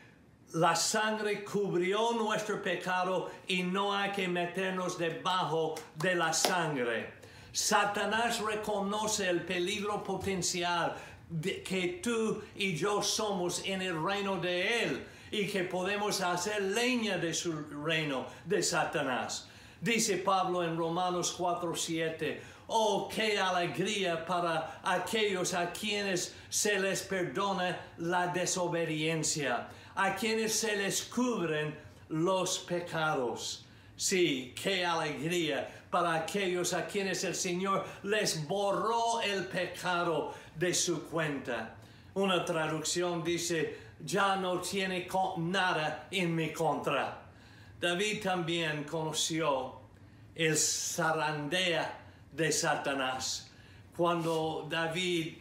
la 0.53 0.77
sangre 0.77 1.45
cubrió 1.45 2.13
nuestro 2.13 2.63
pecado 2.63 3.31
y 3.49 3.63
no 3.63 3.95
hay 3.95 4.13
que 4.13 4.29
meternos 4.29 4.99
debajo 4.99 5.75
de 5.97 6.15
la 6.15 6.33
sangre. 6.33 7.17
Satanás 7.57 8.41
reconoce 8.41 9.31
el 9.31 9.41
peligro 9.41 10.05
potencial 10.05 10.95
de 11.31 11.63
que 11.63 12.01
tú 12.03 12.43
y 12.55 12.77
yo 12.77 13.03
somos 13.03 13.65
en 13.65 13.81
el 13.81 14.05
reino 14.05 14.37
de 14.37 14.85
él 14.85 15.07
y 15.31 15.47
que 15.47 15.65
podemos 15.65 16.21
hacer 16.21 16.61
leña 16.61 17.17
de 17.17 17.33
su 17.33 17.59
reino 17.83 18.27
de 18.45 18.63
Satanás. 18.63 19.49
Dice 19.81 20.19
Pablo 20.19 20.63
en 20.65 20.77
Romanos 20.77 21.35
4:7, 21.39 22.41
oh, 22.67 23.09
qué 23.09 23.39
alegría 23.41 24.27
para 24.27 24.83
aquellos 24.85 25.55
a 25.55 25.73
quienes 25.73 26.35
se 26.51 26.79
les 26.79 27.01
perdona 27.05 27.81
la 27.97 28.27
desobediencia, 28.27 29.69
a 29.95 30.15
quienes 30.15 30.53
se 30.53 30.77
les 30.77 31.05
cubren 31.05 31.75
los 32.11 32.59
pecados. 32.59 33.65
Sí, 33.97 34.55
qué 34.63 34.85
alegría 34.85 35.76
para 35.91 36.15
aquellos 36.15 36.73
a 36.73 36.87
quienes 36.87 37.25
el 37.25 37.35
Señor 37.35 37.85
les 38.03 38.47
borró 38.47 39.21
el 39.21 39.47
pecado 39.47 40.35
de 40.55 40.75
su 40.75 41.05
cuenta. 41.05 41.77
Una 42.15 42.45
traducción 42.45 43.23
dice, 43.23 43.79
ya 44.05 44.37
no 44.37 44.61
tiene 44.61 45.07
nada 45.39 46.09
en 46.11 46.35
mi 46.35 46.53
contra. 46.53 47.23
David 47.81 48.23
también 48.23 48.85
conoció 48.85 49.81
el 50.35 50.57
zarandea 50.57 51.99
de 52.33 52.53
Satanás. 52.53 53.51
Cuando 53.97 54.67
David 54.69 55.35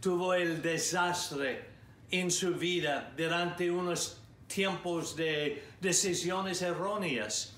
tuvo 0.00 0.34
el 0.34 0.62
desastre 0.62 1.68
en 2.10 2.30
su 2.30 2.54
vida 2.54 3.12
durante 3.16 3.70
unos 3.70 4.20
tiempos 4.46 5.14
de 5.14 5.62
decisiones 5.80 6.62
erróneas. 6.62 7.54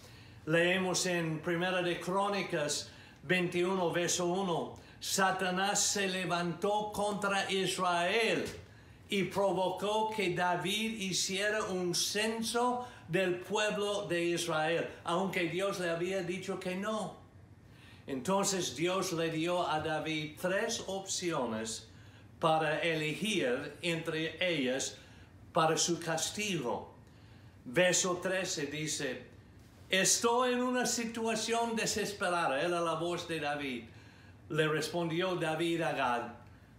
Leemos 0.46 1.06
en 1.06 1.38
Primera 1.38 1.82
de 1.82 2.00
Crónicas 2.00 2.90
21, 3.22 3.92
verso 3.92 4.26
1, 4.26 4.74
Satanás 4.98 5.80
se 5.80 6.08
levantó 6.08 6.90
contra 6.92 7.48
Israel 7.48 8.44
y 9.08 9.22
provocó 9.24 10.10
que 10.10 10.34
David 10.34 11.00
hiciera 11.00 11.62
un 11.64 11.94
censo 11.94 12.88
del 13.06 13.36
pueblo 13.36 14.08
de 14.08 14.24
Israel, 14.24 14.88
aunque 15.04 15.48
Dios 15.48 15.78
le 15.78 15.90
había 15.90 16.22
dicho 16.22 16.58
que 16.58 16.74
no. 16.74 17.16
Entonces 18.08 18.74
Dios 18.74 19.12
le 19.12 19.30
dio 19.30 19.68
a 19.68 19.78
David 19.78 20.38
tres 20.40 20.82
opciones 20.88 21.88
para 22.40 22.80
elegir 22.80 23.76
entre 23.80 24.44
ellas 24.44 24.96
para 25.52 25.76
su 25.76 26.00
castigo. 26.00 26.92
Verso 27.64 28.16
13 28.16 28.66
dice, 28.66 29.31
estoy 29.92 30.54
en 30.54 30.62
una 30.62 30.86
situación 30.86 31.76
desesperada, 31.76 32.60
era 32.60 32.80
la 32.80 32.94
voz 32.94 33.28
de 33.28 33.38
David. 33.38 33.84
Le 34.48 34.66
respondió 34.66 35.36
David 35.36 35.82
a 35.82 35.92
Gad, 35.92 36.22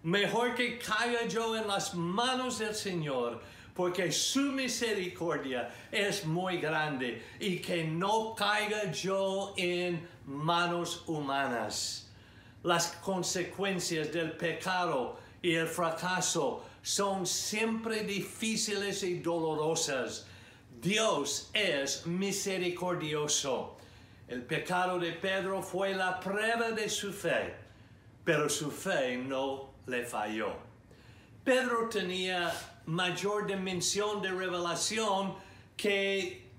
mejor 0.02 0.56
que 0.56 0.80
caiga 0.80 1.28
yo 1.28 1.56
en 1.56 1.68
las 1.68 1.94
manos 1.94 2.58
del 2.58 2.74
Señor, 2.74 3.42
porque 3.76 4.12
su 4.12 4.52
misericordia 4.52 5.70
es 5.92 6.26
muy 6.26 6.58
grande 6.58 7.24
y 7.40 7.60
que 7.60 7.84
no 7.84 8.34
caiga 8.36 8.92
yo 8.92 9.54
en 9.58 10.08
manos 10.26 11.04
humanas. 11.08 12.10
Las 12.64 12.94
consecuencias 12.94 14.12
del 14.12 14.32
pecado 14.32 15.20
y 15.42 15.54
el 15.54 15.68
fracaso 15.68 16.64
son 16.82 17.28
siempre 17.28 18.04
difíciles 18.04 19.04
y 19.04 19.20
dolorosas. 19.20 20.26
Dios 20.84 21.50
es 21.54 22.06
misericordioso. 22.06 23.78
El 24.28 24.42
pecado 24.42 25.00
de 25.00 25.14
Pedro 25.14 25.62
fue 25.62 25.96
la 25.96 26.20
prueba 26.20 26.72
de 26.72 26.90
su 26.90 27.14
fe, 27.14 27.56
pero 28.26 28.50
su 28.50 28.70
fe 28.70 29.16
no 29.16 29.76
le 29.88 30.04
falló. 30.04 30.58
Pedro 31.46 31.88
tenía 31.88 32.52
mayor 32.86 33.48
dimensión 33.48 34.22
de 34.22 34.32
revelación 34.32 35.36
que 35.78 36.50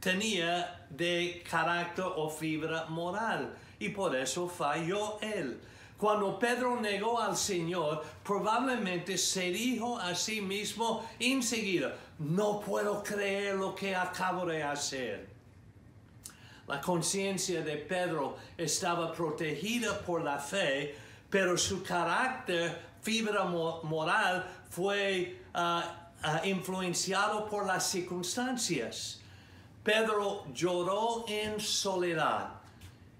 tenía 0.00 0.86
de 0.88 1.44
carácter 1.46 2.06
o 2.16 2.30
fibra 2.30 2.86
moral 2.86 3.54
y 3.78 3.90
por 3.90 4.16
eso 4.16 4.48
falló 4.48 5.18
él. 5.20 5.60
Cuando 5.98 6.38
Pedro 6.38 6.80
negó 6.80 7.20
al 7.20 7.36
Señor, 7.36 8.02
probablemente 8.24 9.18
se 9.18 9.50
dijo 9.50 9.98
a 9.98 10.14
sí 10.14 10.40
mismo 10.40 11.08
enseguida, 11.20 11.94
no 12.18 12.60
puedo 12.60 13.02
creer 13.02 13.56
lo 13.56 13.74
que 13.74 13.94
acabo 13.94 14.46
de 14.46 14.62
hacer. 14.62 15.28
La 16.66 16.80
conciencia 16.80 17.62
de 17.62 17.76
Pedro 17.76 18.36
estaba 18.56 19.12
protegida 19.12 19.98
por 20.00 20.22
la 20.22 20.38
fe, 20.38 20.94
pero 21.28 21.58
su 21.58 21.82
carácter, 21.82 22.80
fibra 23.02 23.44
moral, 23.44 24.46
fue 24.70 25.42
ah, 25.52 26.10
ah, 26.22 26.40
influenciado 26.44 27.46
por 27.50 27.66
las 27.66 27.86
circunstancias. 27.90 29.20
Pedro 29.82 30.46
lloró 30.54 31.26
en 31.28 31.60
soledad 31.60 32.54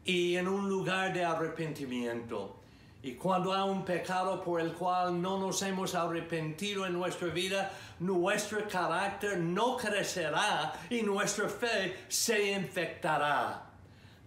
y 0.04 0.36
en 0.36 0.48
un 0.48 0.68
lugar 0.68 1.12
de 1.12 1.24
arrepentimiento. 1.24 2.56
Y 3.04 3.16
cuando 3.16 3.52
hay 3.52 3.68
un 3.68 3.84
pecado 3.84 4.42
por 4.42 4.62
el 4.62 4.72
cual 4.72 5.20
no 5.20 5.38
nos 5.38 5.60
hemos 5.60 5.94
arrepentido 5.94 6.86
en 6.86 6.94
nuestra 6.94 7.28
vida, 7.28 7.70
nuestro 8.00 8.66
carácter 8.66 9.36
no 9.36 9.76
crecerá 9.76 10.72
y 10.88 11.02
nuestra 11.02 11.50
fe 11.50 11.98
se 12.08 12.52
infectará. 12.52 13.66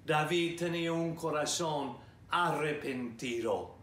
David 0.05 0.59
tenía 0.59 0.93
un 0.93 1.15
corazón 1.15 1.97
arrepentido. 2.29 3.77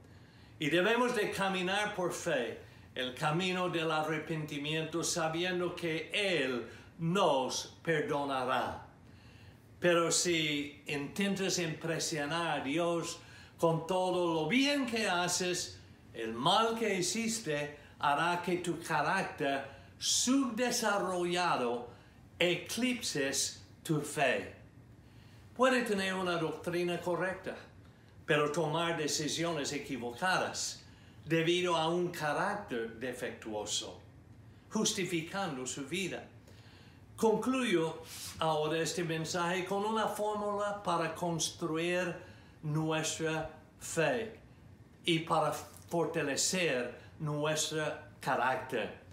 Y 0.60 0.70
debemos 0.70 1.16
de 1.16 1.32
caminar 1.32 1.96
por 1.96 2.12
fe 2.12 2.60
el 2.94 3.16
camino 3.16 3.68
del 3.68 3.90
arrepentimiento 3.90 5.02
sabiendo 5.02 5.74
que 5.74 6.08
Él 6.14 6.68
nos 7.00 7.74
perdonará. 7.82 8.86
Pero 9.80 10.12
si 10.12 10.84
intentas 10.86 11.58
impresionar 11.58 12.60
a 12.60 12.62
Dios 12.62 13.18
con 13.64 13.86
todo 13.86 14.34
lo 14.34 14.46
bien 14.46 14.84
que 14.84 15.08
haces, 15.08 15.78
el 16.12 16.34
mal 16.34 16.78
que 16.78 16.98
hiciste 16.98 17.78
hará 17.98 18.42
que 18.42 18.58
tu 18.58 18.78
carácter 18.78 19.64
subdesarrollado 19.98 21.88
eclipses 22.38 23.64
tu 23.82 24.02
fe. 24.02 24.54
Puede 25.56 25.80
tener 25.80 26.12
una 26.12 26.36
doctrina 26.36 27.00
correcta, 27.00 27.56
pero 28.26 28.52
tomar 28.52 28.98
decisiones 28.98 29.72
equivocadas 29.72 30.84
debido 31.24 31.74
a 31.74 31.88
un 31.88 32.08
carácter 32.08 33.00
defectuoso, 33.00 33.98
justificando 34.70 35.66
su 35.66 35.86
vida. 35.86 36.22
Concluyo 37.16 38.02
ahora 38.40 38.82
este 38.82 39.04
mensaje 39.04 39.64
con 39.64 39.86
una 39.86 40.06
fórmula 40.06 40.82
para 40.82 41.14
construir 41.14 42.33
nuestra 42.64 43.50
fe 43.78 44.40
y 45.04 45.20
para 45.20 45.52
fortalecer 45.52 46.98
nuestro 47.20 47.84
carácter. 48.20 49.04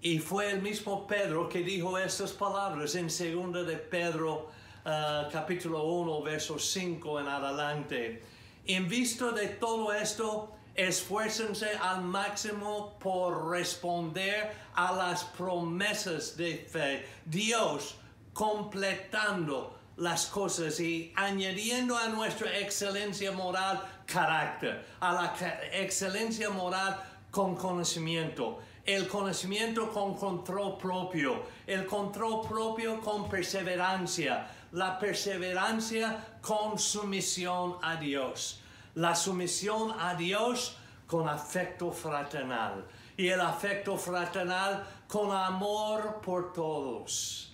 Y 0.00 0.18
fue 0.18 0.50
el 0.50 0.62
mismo 0.62 1.06
Pedro 1.06 1.48
que 1.48 1.62
dijo 1.62 1.98
estas 1.98 2.32
palabras 2.32 2.94
en 2.94 3.06
2 3.06 3.66
de 3.66 3.76
Pedro 3.76 4.50
uh, 4.84 5.30
capítulo 5.32 5.82
1 5.84 6.22
verso 6.22 6.58
5 6.58 7.20
en 7.20 7.26
adelante. 7.26 8.22
En 8.66 8.88
vista 8.88 9.32
de 9.32 9.48
todo 9.48 9.92
esto, 9.92 10.52
Esfuércense 10.74 11.76
al 11.76 12.02
máximo 12.02 12.96
por 12.98 13.50
responder 13.50 14.50
a 14.74 14.90
las 14.92 15.22
promesas 15.24 16.34
de 16.34 16.66
fe. 16.66 17.06
Dios 17.26 17.96
completando 18.32 19.78
las 19.96 20.26
cosas 20.26 20.80
y 20.80 21.12
añadiendo 21.16 21.96
a 21.96 22.08
nuestra 22.08 22.58
excelencia 22.58 23.32
moral 23.32 23.82
carácter, 24.06 24.86
a 25.00 25.12
la 25.12 25.34
excelencia 25.72 26.50
moral 26.50 27.02
con 27.30 27.54
conocimiento, 27.54 28.60
el 28.84 29.06
conocimiento 29.08 29.90
con 29.90 30.14
control 30.14 30.76
propio, 30.78 31.42
el 31.66 31.86
control 31.86 32.46
propio 32.48 33.00
con 33.00 33.28
perseverancia, 33.28 34.48
la 34.72 34.98
perseverancia 34.98 36.38
con 36.40 36.78
sumisión 36.78 37.76
a 37.82 37.96
Dios 37.96 38.62
la 38.94 39.14
sumisión 39.14 39.94
a 39.98 40.14
Dios 40.14 40.76
con 41.06 41.28
afecto 41.28 41.90
fraternal 41.92 42.84
y 43.16 43.28
el 43.28 43.40
afecto 43.40 43.96
fraternal 43.96 44.84
con 45.08 45.30
amor 45.30 46.20
por 46.22 46.52
todos. 46.52 47.51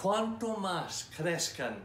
Cuanto 0.00 0.56
más 0.56 1.10
crezcan 1.16 1.76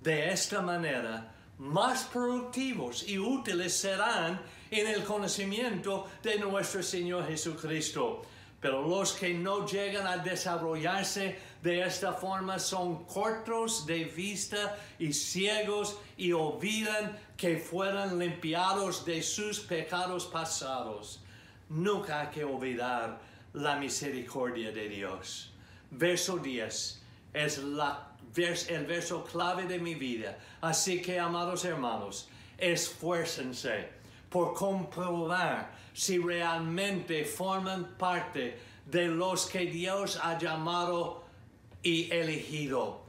de 0.00 0.32
esta 0.32 0.60
manera, 0.60 1.32
más 1.58 2.02
productivos 2.04 3.08
y 3.08 3.20
útiles 3.20 3.76
serán 3.76 4.42
en 4.68 4.88
el 4.88 5.04
conocimiento 5.04 6.08
de 6.24 6.40
nuestro 6.40 6.82
Señor 6.82 7.24
Jesucristo. 7.28 8.22
Pero 8.60 8.82
los 8.82 9.12
que 9.12 9.32
no 9.32 9.64
llegan 9.64 10.08
a 10.08 10.16
desarrollarse 10.16 11.38
de 11.62 11.82
esta 11.82 12.12
forma 12.14 12.58
son 12.58 13.04
cortos 13.04 13.86
de 13.86 14.06
vista 14.06 14.76
y 14.98 15.12
ciegos 15.12 15.98
y 16.16 16.32
olvidan 16.32 17.16
que 17.36 17.58
fueron 17.58 18.18
limpiados 18.18 19.04
de 19.04 19.22
sus 19.22 19.60
pecados 19.60 20.26
pasados. 20.26 21.22
Nunca 21.68 22.22
hay 22.22 22.28
que 22.28 22.42
olvidar 22.42 23.20
la 23.52 23.76
misericordia 23.76 24.72
de 24.72 24.88
Dios. 24.88 25.52
Verso 25.92 26.38
10 26.38 27.01
es 27.32 27.58
el 27.58 28.86
verso 28.86 29.24
clave 29.24 29.64
de 29.64 29.78
mi 29.78 29.94
vida. 29.94 30.38
Así 30.60 31.00
que, 31.02 31.18
amados 31.18 31.64
hermanos, 31.64 32.28
esfuércense 32.58 33.88
por 34.28 34.54
comprobar 34.54 35.72
si 35.92 36.18
realmente 36.18 37.24
forman 37.24 37.96
parte 37.98 38.58
de 38.86 39.08
los 39.08 39.46
que 39.46 39.66
Dios 39.66 40.18
ha 40.22 40.38
llamado 40.38 41.24
y 41.82 42.10
elegido 42.10 43.02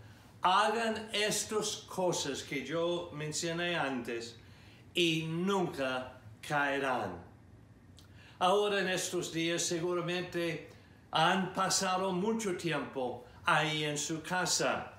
hagan 0.44 1.10
estas 1.14 1.78
cosas 1.88 2.44
que 2.44 2.66
yo 2.66 3.10
mencioné 3.14 3.78
antes 3.78 4.36
y 4.94 5.26
nunca 5.26 6.20
caerán. 6.46 7.18
Ahora 8.40 8.82
en 8.82 8.90
estos 8.90 9.32
días 9.32 9.64
seguramente 9.64 10.70
han 11.12 11.54
pasado 11.54 12.12
mucho 12.12 12.58
tiempo 12.58 13.24
ahí 13.46 13.84
en 13.84 13.98
su 13.98 14.22
casa 14.22 14.94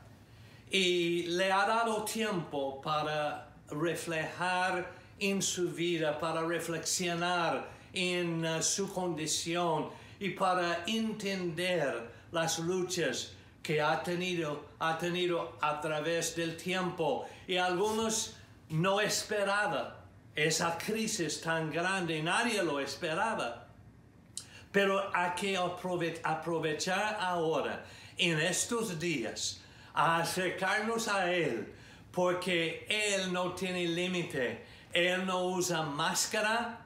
y 0.70 1.24
le 1.28 1.52
ha 1.52 1.66
dado 1.66 2.04
tiempo 2.04 2.80
para 2.80 3.48
reflejar 3.70 4.90
en 5.18 5.40
su 5.40 5.70
vida, 5.70 6.18
para 6.18 6.42
reflexionar 6.42 7.68
en 7.92 8.44
uh, 8.44 8.62
su 8.62 8.92
condición 8.92 9.88
y 10.18 10.30
para 10.30 10.84
entender 10.86 12.10
las 12.32 12.58
luchas 12.58 13.32
que 13.62 13.80
ha 13.80 14.02
tenido, 14.02 14.66
ha 14.80 14.98
tenido 14.98 15.56
a 15.60 15.80
través 15.80 16.34
del 16.36 16.56
tiempo 16.56 17.26
y 17.46 17.56
algunos 17.56 18.36
no 18.68 19.00
esperaba 19.00 20.04
esa 20.34 20.76
crisis 20.76 21.40
tan 21.40 21.70
grande, 21.70 22.22
nadie 22.22 22.62
lo 22.62 22.80
esperaba. 22.80 23.66
Pero 24.72 25.08
hay 25.14 25.30
que 25.36 25.56
aprovechar 25.56 27.16
ahora, 27.20 27.84
en 28.18 28.38
estos 28.40 28.98
días, 28.98 29.60
a 29.92 30.18
acercarnos 30.18 31.08
a 31.08 31.32
Él, 31.32 31.72
porque 32.10 32.86
Él 32.88 33.32
no 33.32 33.52
tiene 33.52 33.86
límite. 33.86 34.64
Él 34.92 35.26
no 35.26 35.46
usa 35.46 35.82
máscara, 35.82 36.78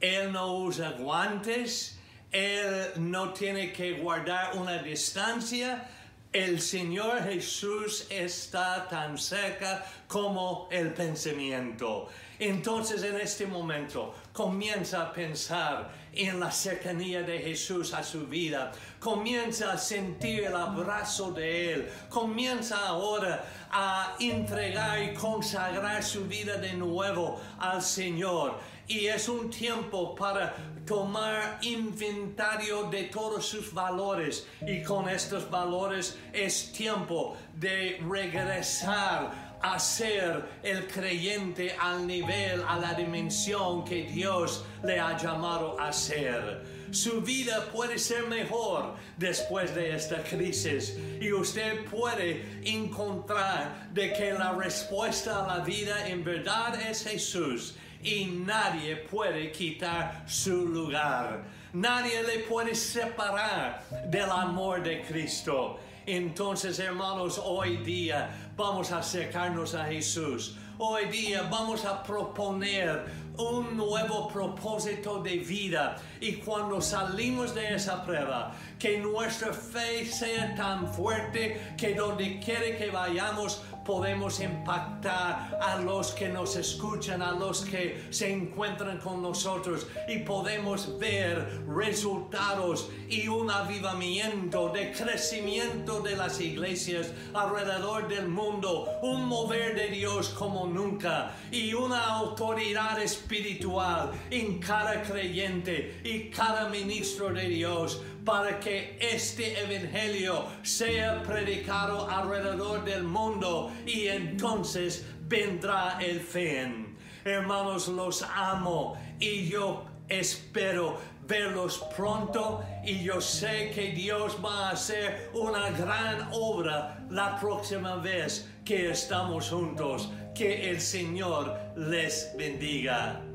Él 0.00 0.30
no 0.32 0.58
usa 0.58 0.90
guantes, 0.90 1.98
Él 2.30 2.92
no 2.96 3.32
tiene 3.32 3.72
que 3.72 3.94
guardar 3.94 4.56
una 4.56 4.82
distancia. 4.82 5.88
El 6.32 6.60
Señor 6.60 7.22
Jesús 7.22 8.06
está 8.10 8.86
tan 8.88 9.16
cerca 9.16 9.86
como 10.06 10.68
el 10.70 10.92
pensamiento. 10.92 12.08
Entonces 12.38 13.02
en 13.02 13.16
este 13.16 13.46
momento 13.46 14.14
comienza 14.34 15.02
a 15.02 15.12
pensar 15.12 15.90
en 16.16 16.40
la 16.40 16.50
cercanía 16.50 17.22
de 17.22 17.38
Jesús 17.38 17.92
a 17.92 18.02
su 18.02 18.26
vida, 18.26 18.72
comienza 18.98 19.72
a 19.72 19.78
sentir 19.78 20.44
el 20.44 20.56
abrazo 20.56 21.32
de 21.32 21.74
Él, 21.74 21.88
comienza 22.08 22.86
ahora 22.86 23.44
a 23.70 24.16
entregar 24.18 25.02
y 25.02 25.14
consagrar 25.14 26.02
su 26.02 26.26
vida 26.26 26.56
de 26.56 26.74
nuevo 26.74 27.40
al 27.58 27.82
Señor. 27.82 28.58
Y 28.88 29.06
es 29.06 29.28
un 29.28 29.50
tiempo 29.50 30.14
para 30.14 30.54
tomar 30.86 31.58
inventario 31.62 32.84
de 32.84 33.04
todos 33.04 33.44
sus 33.44 33.74
valores. 33.74 34.46
Y 34.64 34.82
con 34.84 35.08
estos 35.08 35.50
valores 35.50 36.16
es 36.32 36.72
tiempo 36.72 37.36
de 37.54 38.00
regresar 38.08 39.55
a 39.72 39.78
ser 39.78 40.44
el 40.62 40.86
creyente 40.86 41.74
al 41.78 42.06
nivel, 42.06 42.62
a 42.66 42.78
la 42.78 42.94
dimensión 42.94 43.84
que 43.84 44.04
Dios 44.04 44.64
le 44.82 45.00
ha 45.00 45.16
llamado 45.16 45.78
a 45.80 45.92
ser. 45.92 46.76
Su 46.92 47.20
vida 47.20 47.66
puede 47.72 47.98
ser 47.98 48.26
mejor 48.28 48.94
después 49.16 49.74
de 49.74 49.94
esta 49.94 50.22
crisis 50.22 50.96
y 51.20 51.32
usted 51.32 51.84
puede 51.86 52.60
encontrar 52.64 53.88
de 53.92 54.12
que 54.12 54.32
la 54.32 54.52
respuesta 54.52 55.44
a 55.44 55.58
la 55.58 55.64
vida 55.64 56.08
en 56.08 56.22
verdad 56.22 56.80
es 56.88 57.02
Jesús 57.02 57.74
y 58.02 58.26
nadie 58.26 58.96
puede 58.96 59.50
quitar 59.50 60.24
su 60.28 60.66
lugar. 60.68 61.44
Nadie 61.72 62.22
le 62.22 62.38
puede 62.44 62.74
separar 62.74 63.84
del 64.08 64.30
amor 64.30 64.82
de 64.82 65.02
Cristo. 65.02 65.80
Entonces, 66.06 66.78
hermanos, 66.78 67.40
hoy 67.44 67.78
día 67.78 68.45
vamos 68.56 68.90
a 68.90 68.98
acercarnos 68.98 69.74
a 69.74 69.84
Jesús. 69.84 70.56
Hoy 70.78 71.06
día 71.06 71.42
vamos 71.50 71.84
a 71.84 72.02
proponer 72.02 73.04
un 73.38 73.76
nuevo 73.76 74.28
propósito 74.28 75.22
de 75.22 75.36
vida 75.36 75.96
y 76.20 76.34
cuando 76.36 76.80
salimos 76.80 77.54
de 77.54 77.74
esa 77.74 78.02
prueba, 78.04 78.54
que 78.78 78.98
nuestra 78.98 79.52
fe 79.52 80.06
sea 80.06 80.54
tan 80.54 80.90
fuerte 80.92 81.74
que 81.76 81.94
donde 81.94 82.40
quiere 82.40 82.76
que 82.76 82.90
vayamos 82.90 83.62
podemos 83.86 84.40
impactar 84.40 85.58
a 85.62 85.78
los 85.78 86.12
que 86.12 86.28
nos 86.28 86.56
escuchan, 86.56 87.22
a 87.22 87.32
los 87.32 87.64
que 87.64 88.06
se 88.10 88.32
encuentran 88.32 88.98
con 88.98 89.22
nosotros 89.22 89.86
y 90.08 90.18
podemos 90.18 90.98
ver 90.98 91.62
resultados 91.68 92.90
y 93.08 93.28
un 93.28 93.50
avivamiento 93.50 94.70
de 94.70 94.92
crecimiento 94.92 96.00
de 96.00 96.16
las 96.16 96.40
iglesias 96.40 97.12
alrededor 97.32 98.08
del 98.08 98.28
mundo, 98.28 98.88
un 99.02 99.24
mover 99.26 99.76
de 99.76 99.88
Dios 99.88 100.30
como 100.30 100.66
nunca 100.66 101.36
y 101.50 101.72
una 101.74 102.04
autoridad 102.16 103.00
espiritual 103.00 104.10
en 104.30 104.58
cada 104.58 105.02
creyente 105.02 106.00
y 106.02 106.30
cada 106.30 106.68
ministro 106.68 107.32
de 107.32 107.48
Dios 107.48 108.02
para 108.26 108.58
que 108.58 108.98
este 109.00 109.58
evangelio 109.60 110.46
sea 110.62 111.22
predicado 111.22 112.10
alrededor 112.10 112.84
del 112.84 113.04
mundo 113.04 113.72
y 113.86 114.08
entonces 114.08 115.06
vendrá 115.22 115.98
el 116.00 116.18
fin. 116.18 116.98
Hermanos, 117.24 117.86
los 117.86 118.22
amo 118.22 118.98
y 119.20 119.48
yo 119.48 119.84
espero 120.08 120.98
verlos 121.26 121.84
pronto 121.96 122.64
y 122.84 123.04
yo 123.04 123.20
sé 123.20 123.70
que 123.72 123.92
Dios 123.92 124.36
va 124.44 124.68
a 124.68 124.72
hacer 124.72 125.30
una 125.32 125.70
gran 125.70 126.28
obra 126.32 127.06
la 127.08 127.38
próxima 127.38 127.94
vez 127.96 128.50
que 128.64 128.90
estamos 128.90 129.50
juntos. 129.50 130.10
Que 130.34 130.68
el 130.70 130.80
Señor 130.80 131.56
les 131.76 132.34
bendiga. 132.36 133.25